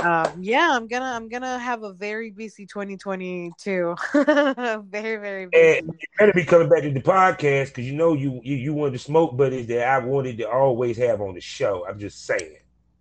[0.00, 5.86] um yeah i'm gonna i'm gonna have a very busy 2022 very very busy And
[5.86, 8.92] you better be coming back to the podcast because you know you, you you of
[8.92, 11.84] the smoke buddies that I wanted to always have on the show.
[11.88, 12.58] I'm just saying.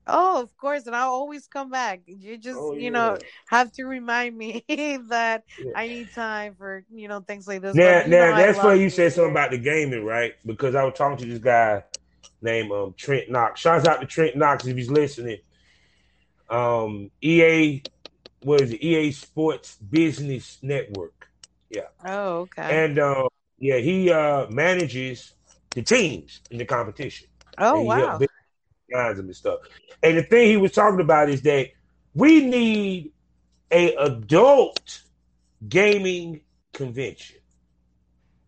[0.07, 3.17] oh of course and i'll always come back you just Oh, you know
[3.49, 4.63] have to remind me
[5.09, 5.71] that Yeah.
[5.75, 8.73] i need time for you know things like this Now, But, know, now that's why
[8.75, 10.33] you said something about the gaming, right?
[10.45, 11.83] Because I was talking to this guy
[12.41, 13.59] named um, Trent Knox.
[13.59, 15.39] Shouts out to Trent Knox if he's listening.
[16.49, 17.81] Um, EA,
[18.41, 18.83] what is it?
[18.83, 21.29] EA Sports Business Network.
[21.69, 21.87] Yeah.
[22.05, 23.27] Oh okay And uh,
[23.59, 25.33] yeah, he uh, manages
[25.73, 27.27] the teams in the competition.
[27.57, 28.19] oh wow
[28.93, 29.59] lines and stuff.
[30.01, 31.67] And the thing he was talking about is that
[32.13, 33.11] we need
[33.71, 35.01] a adult
[35.67, 36.41] gaming
[36.73, 37.37] convention.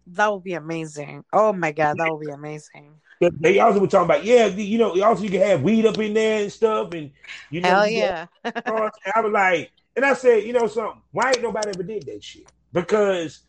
[0.08, 4.06] that would be amazing oh my god that would be amazing They also were talking
[4.06, 7.12] about, yeah, you know, also you can have weed up in there and stuff, and
[7.50, 11.42] you know, hell yeah I was like, and I said, you know something, why ain't
[11.42, 12.48] nobody ever did that shit?
[12.72, 13.42] Because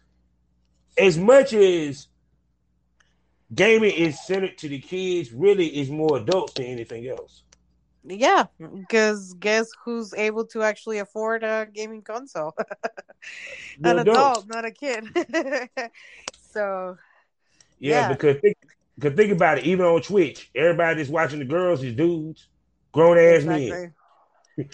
[0.99, 2.09] as much as
[3.55, 7.43] gaming is centered to the kids, really is more adults than anything else.
[8.03, 12.55] Yeah, because guess who's able to actually afford a gaming console?
[13.85, 15.05] An adult, not a kid.
[16.53, 16.97] so
[17.79, 18.09] Yeah, Yeah.
[18.09, 18.57] because think,
[19.01, 22.48] because think about it, even on Twitch, everybody that's watching the girls is dudes,
[22.92, 23.61] grown ass men.
[23.62, 23.92] exactly,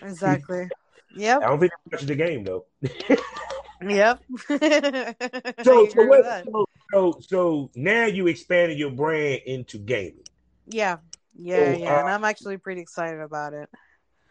[0.03, 0.71] exactly.
[1.15, 2.67] Yep, I don't think they're watching the game though.
[3.89, 4.21] yep.
[5.63, 10.25] So, so, what, so, so, so now you expanded your brand into gaming.
[10.67, 10.99] Yeah,
[11.35, 12.01] yeah, So, yeah.
[12.01, 13.69] and uh, I'm actually pretty excited about it.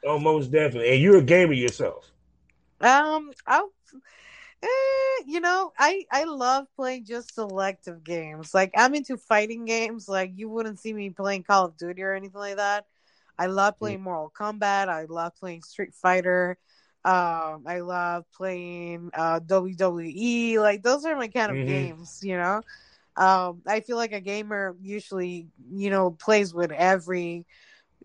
[0.05, 0.91] Oh, most definitely.
[0.91, 2.11] And you're a gamer yourself.
[2.81, 3.65] Um, I,
[4.65, 8.53] eh, you know, I I love playing just selective games.
[8.53, 10.07] Like I'm into fighting games.
[10.09, 12.85] Like you wouldn't see me playing Call of Duty or anything like that.
[13.37, 14.89] I love playing Mortal Kombat.
[14.89, 16.57] I love playing Street Fighter.
[17.05, 20.59] Um, I love playing uh WWE.
[20.59, 21.65] Like those are my kind of Mhm.
[21.65, 22.63] games, you know.
[23.17, 27.45] Um, I feel like a gamer usually, you know, plays with every,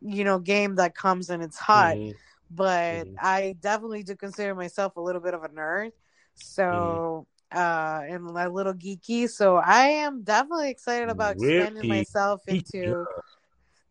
[0.01, 1.99] you know, game that comes and it's hot.
[1.99, 2.15] Mhm.
[2.51, 3.17] But Mhm.
[3.19, 5.93] I definitely do consider myself a little bit of a nerd.
[6.41, 9.29] So, uh, and a little geeky.
[9.29, 13.09] So I am definitely excited about expanding myself into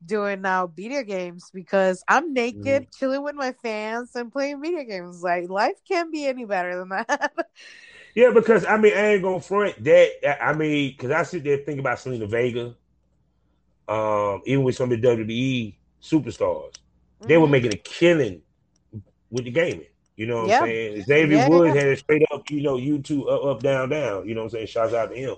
[0.05, 2.97] doing now video games because I'm naked, Mm-hmm.
[2.97, 5.21] chilling with my fans and playing video games.
[5.23, 7.33] Like life can't be any better than that.
[8.15, 10.43] Yeah, because I mean, I ain't gonna front that.
[10.43, 12.75] I mean, because I sit there and think about Selena Vega,
[13.87, 16.73] um, even with some of the WWE superstars,
[17.25, 17.47] they were Mhm.
[17.47, 18.41] making a killing
[19.29, 19.87] with the gaming.
[20.19, 20.59] You know what Yeah.
[20.59, 21.03] I'm saying?
[21.03, 21.47] Xavier Yeah.
[21.47, 24.27] Woods had a straight up, you know, YouTube up, up, down, down.
[24.27, 24.67] You know what I'm saying?
[24.67, 25.35] Shouts out to him.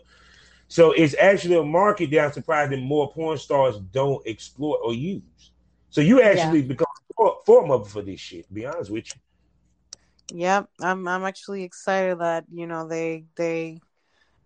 [0.70, 4.96] So it's actually a market that I'm surprised that more porn stars don't exploit or
[4.96, 5.52] use.
[5.92, 8.48] So you actually become for- form of for this shit.
[8.48, 10.40] To be honest with you.
[10.40, 13.82] Yep, I'm I'm actually excited that you know they they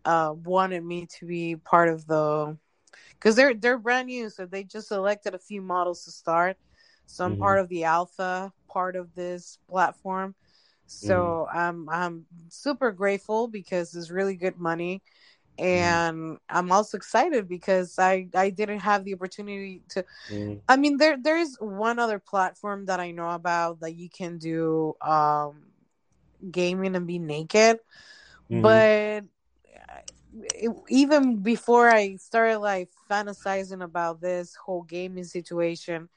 [0.04, 2.58] uh wanted me to be part of the
[3.12, 6.58] because they're they're brand new, so they just selected a few models to start.
[7.06, 7.40] So I'm Mhm.
[7.40, 10.36] part of the alpha part of this platform.
[10.88, 15.02] So I'm I'm super grateful because it's really good money.
[15.58, 20.62] And I'm also excited because I I didn't have the opportunity to Mhm.
[20.68, 24.96] I mean, there there's one other platform that I know about that you can do
[25.02, 25.72] um
[26.52, 27.80] gaming and be naked,
[28.50, 28.62] Mhm.
[28.62, 30.02] but uh,
[30.56, 36.10] it, even before I started like fantasizing about this whole gaming situation,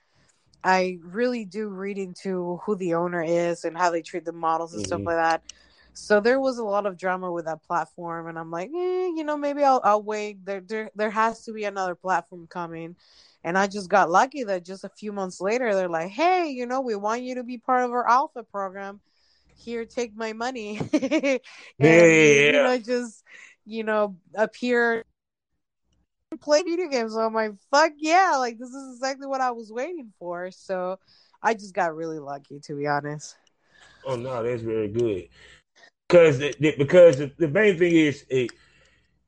[0.64, 4.72] I really do read into who the owner is and how they treat the models
[4.74, 5.06] and stuff Mhm.
[5.06, 5.42] like that.
[5.94, 9.24] So there was a lot of drama with that platform, and I'm like, eh, you
[9.24, 10.44] know, maybe I'll I'll wait.
[10.44, 12.96] There there there has to be another platform coming.
[13.44, 16.66] And I just got lucky that just a few months later, they're like, "Hey, you
[16.66, 19.00] know, we want you to be part of our alpha program.
[19.54, 21.42] Here, take my money." and
[21.78, 23.24] Yeah, yeah, you know, just
[23.64, 25.04] you know, appear
[26.40, 27.12] play video games.
[27.14, 30.50] So I'm like, "Fuck yeah!" Like this is exactly what I was waiting for.
[30.50, 30.98] So
[31.42, 33.36] I just got really lucky, to be honest.
[34.04, 35.28] Oh no, that's very good.
[36.08, 38.52] Because the, the- because the, the main thing is it,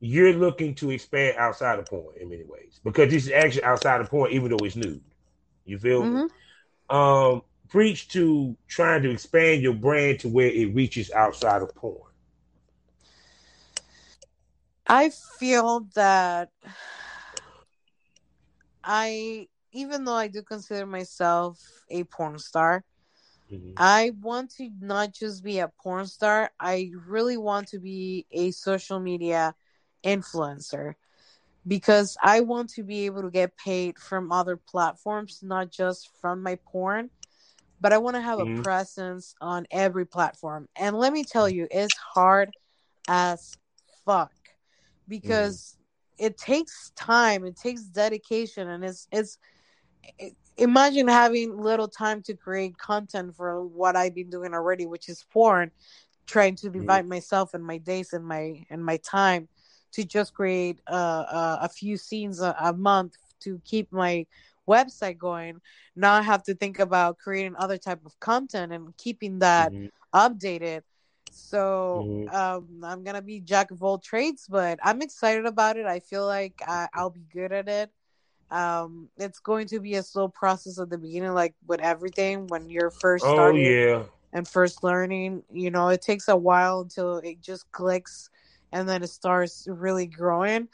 [0.01, 2.81] you're looking to expand outside of porn in many ways.
[2.83, 5.01] Because this is actually outside of porn, even though it's new.
[5.65, 6.21] You feel me?
[6.21, 6.31] Mhm.
[6.91, 12.11] Um, preach to trying to expand your brand to where it reaches outside of porn.
[14.87, 16.51] I feel that
[18.91, 21.61] I, even though I do consider myself
[21.91, 22.85] a porn star,
[23.51, 23.75] Mhm.
[23.77, 26.51] I want to not just be a porn star.
[26.61, 29.55] I really want to be a social media
[30.05, 30.95] influencer
[31.67, 36.43] because I want to be able to get paid from other platforms, not just from
[36.43, 37.11] my porn.
[37.81, 38.63] But I want to have Mhm.
[38.63, 40.69] a presence on every platform.
[40.77, 42.53] And let me tell you, it's hard
[43.09, 43.57] as
[44.05, 44.33] fuck
[45.09, 45.77] because
[46.21, 49.39] it takes time, it takes dedication, and it's it's
[50.19, 55.09] it- imagine having little time to create content for what I've been doing already, which
[55.09, 55.73] is porn,
[56.27, 59.49] trying to divide myself and my days and my and my time
[59.93, 64.27] to just create uh, uh, a few scenes a, a month to keep my
[64.69, 65.61] website going.
[65.97, 69.91] Now I have to think about creating other type of content and keeping that Mhm.
[70.15, 70.83] updated.
[71.31, 72.35] So Mhm.
[72.35, 75.87] um, I'm gonna be jack of all trades, but I'm excited about it.
[75.87, 77.91] I feel like I, I'll be good at it.
[78.51, 82.69] Um, it's going to be a slow process at the beginning, like with everything when
[82.69, 84.05] you're first Oh starting yeah.
[84.33, 85.45] and first learning.
[85.53, 88.29] You know, it takes a while until it just clicks,
[88.73, 90.69] and then it starts really growing.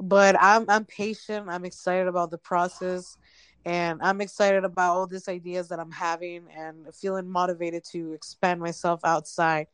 [0.00, 1.48] But I'm I'm patient.
[1.50, 3.16] I'm excited about the process,
[3.64, 8.60] and I'm excited about all these ideas that I'm having, and feeling motivated to expand
[8.60, 9.66] myself outside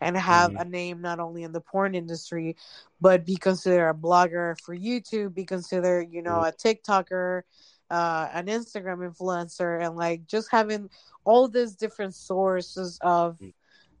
[0.00, 0.58] and have Mhm.
[0.58, 2.56] a name not only in the porn industry,
[3.00, 7.42] but be considered a blogger for YouTube, be considered, you know, a TikToker,
[7.90, 10.88] uh, an Instagram influencer, and like just having
[11.24, 13.38] all these different sources of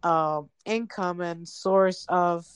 [0.02, 2.46] uh, income and source of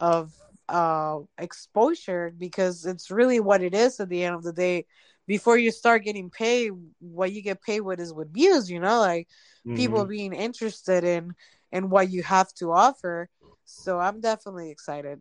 [0.00, 0.32] of
[0.68, 4.86] uh, exposure because it's really what it is at the end of the day.
[5.26, 8.98] Before you start getting paid, what you get paid with is with views, you know,
[9.00, 9.28] like
[9.74, 10.06] people Mhm.
[10.06, 11.34] being interested in
[11.72, 13.28] in what you have to offer.
[13.64, 15.20] So I'm definitely excited.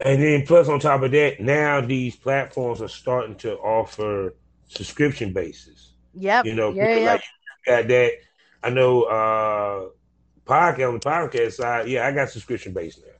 [0.00, 4.34] And then plus on top of that, now these platforms are starting to offer
[4.68, 5.92] subscription basis.
[6.14, 6.46] Yep.
[6.46, 7.12] You know, yeah, yeah.
[7.12, 7.24] like
[7.66, 8.12] got that.
[8.62, 9.88] I know uh
[10.44, 13.12] podcast on the podcast side, yeah, I got subscription based now.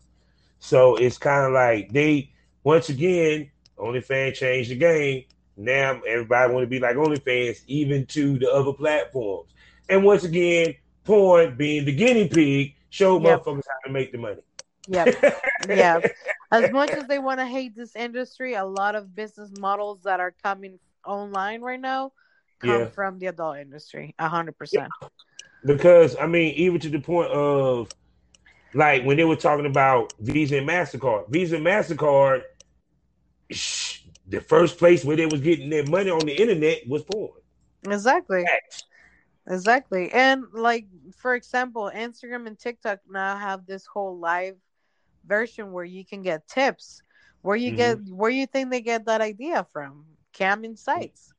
[0.59, 2.33] So it's kind of like they
[2.65, 5.25] once again, OnlyFans changed the game.
[5.57, 9.51] Now everybody want to be like OnlyFans, even to the other platforms.
[9.89, 13.41] And once again, porn being the guinea pig showed Yep.
[13.45, 14.43] motherfuckers how to make the money.
[14.89, 15.39] Yep.
[15.69, 16.01] yeah.
[16.53, 20.21] as much as they want to hate this industry, a lot of business models that
[20.21, 22.13] are coming online right now
[22.61, 22.87] come Yeah.
[22.87, 24.15] from the adult industry.
[24.19, 24.91] A hundred percent.
[25.65, 27.89] because I mean, even to the point of
[28.75, 32.43] like when they were talking about Visa and Mastercard, Visa and Mastercard,
[33.51, 37.31] sh- the first place where they was getting their money on the internet was porn.
[37.89, 38.45] Exactly.
[39.49, 40.11] Exactly.
[40.13, 40.87] And like
[41.17, 44.57] for example, Instagram and TikTok now have this whole live
[45.27, 47.03] version where you can get tips.
[47.43, 50.05] Where you get where you think they get that idea from?
[50.33, 51.35] Cam Insights.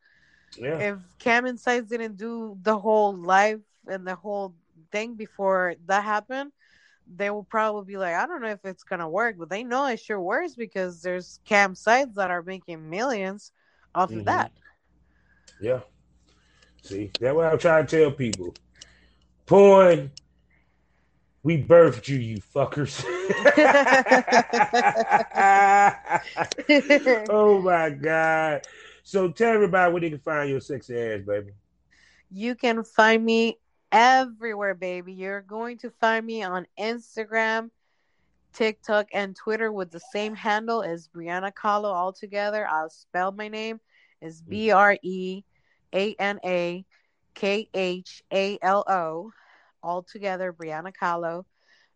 [0.58, 4.56] Yeah, If Cam Insights didn't do the whole live and the whole
[4.92, 6.52] thing before that happened,
[7.08, 9.86] they will probably be like, I don't know if it's gonna work, but they know
[9.88, 13.52] it sure works because there's Cam sites that are making millions
[13.96, 14.20] off Mhm.
[14.20, 14.52] of that.
[15.60, 15.80] yeah.
[16.84, 18.54] See, that's what I'm trying to tell people.
[19.46, 20.12] Porn,
[21.42, 23.04] we birthed you, you fuckers.
[27.30, 28.68] oh my god!
[29.04, 31.52] So tell everybody where they can find your sexy ass, baby.
[32.30, 33.60] You can find me
[33.92, 35.14] everywhere, baby.
[35.14, 37.70] You're going to find me on Instagram,
[38.54, 42.68] TikTok, and Twitter with the same handle as Breana Khalo all together.
[42.68, 43.80] I'll spell my name
[44.22, 44.50] is mm.
[44.50, 45.44] B R E
[45.94, 46.86] A N A
[47.34, 49.32] K H A L O
[49.82, 51.46] all together, Breana Khalo.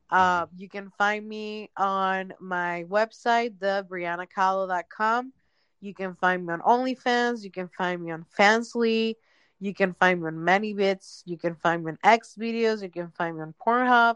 [0.09, 5.33] Uh, you can find me on my website, thebreanakhalo.com.
[5.81, 7.43] You can find me on OnlyFans.
[7.43, 9.15] You can find me on Fansly.
[9.59, 11.23] You can find me on ManyVids.
[11.25, 12.81] You can find me on X videos.
[12.81, 14.15] You can find me on Pornhub.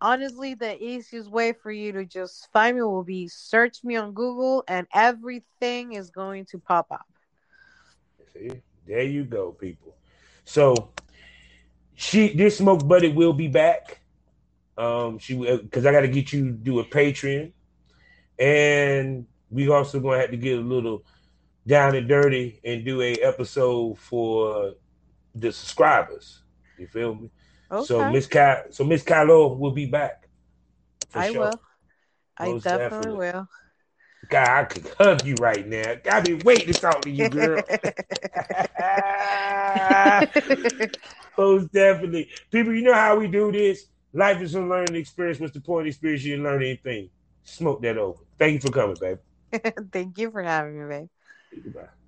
[0.00, 4.12] Honestly, the easiest way for you to just find me will be search me on
[4.12, 7.06] Google, and everything is going to pop up.
[8.32, 9.94] See, there you go, people.
[10.44, 10.90] So
[11.94, 14.00] she, this smoke buddy will be back.
[14.76, 17.52] Um, she because I got to get you to do a Patreon,
[18.38, 21.04] and we also gonna have to get a little
[21.66, 24.74] down and dirty and do a episode for
[25.34, 26.42] the subscribers.
[26.78, 27.30] You feel me?
[27.70, 30.28] Okay, So Miss Ky, so Miss Kylo will be back.
[31.14, 31.40] I sure.
[31.40, 31.60] will.
[32.38, 33.16] I definitely definitely.
[33.18, 33.48] will.
[34.30, 35.94] God, I could hug you right now.
[36.10, 37.64] I been waiting to talk to you, girl.
[41.38, 42.30] Most definitely.
[42.50, 43.86] People, you know how we do this.
[44.12, 45.40] Life is a learning experience.
[45.40, 46.24] What's the point of experience?
[46.24, 47.10] You didn't learn anything.
[47.44, 48.18] Smoke that over.
[48.38, 49.18] Thank you for coming, babe.
[49.92, 51.08] Thank you for having me, babe.
[51.64, 51.99] Goodbye.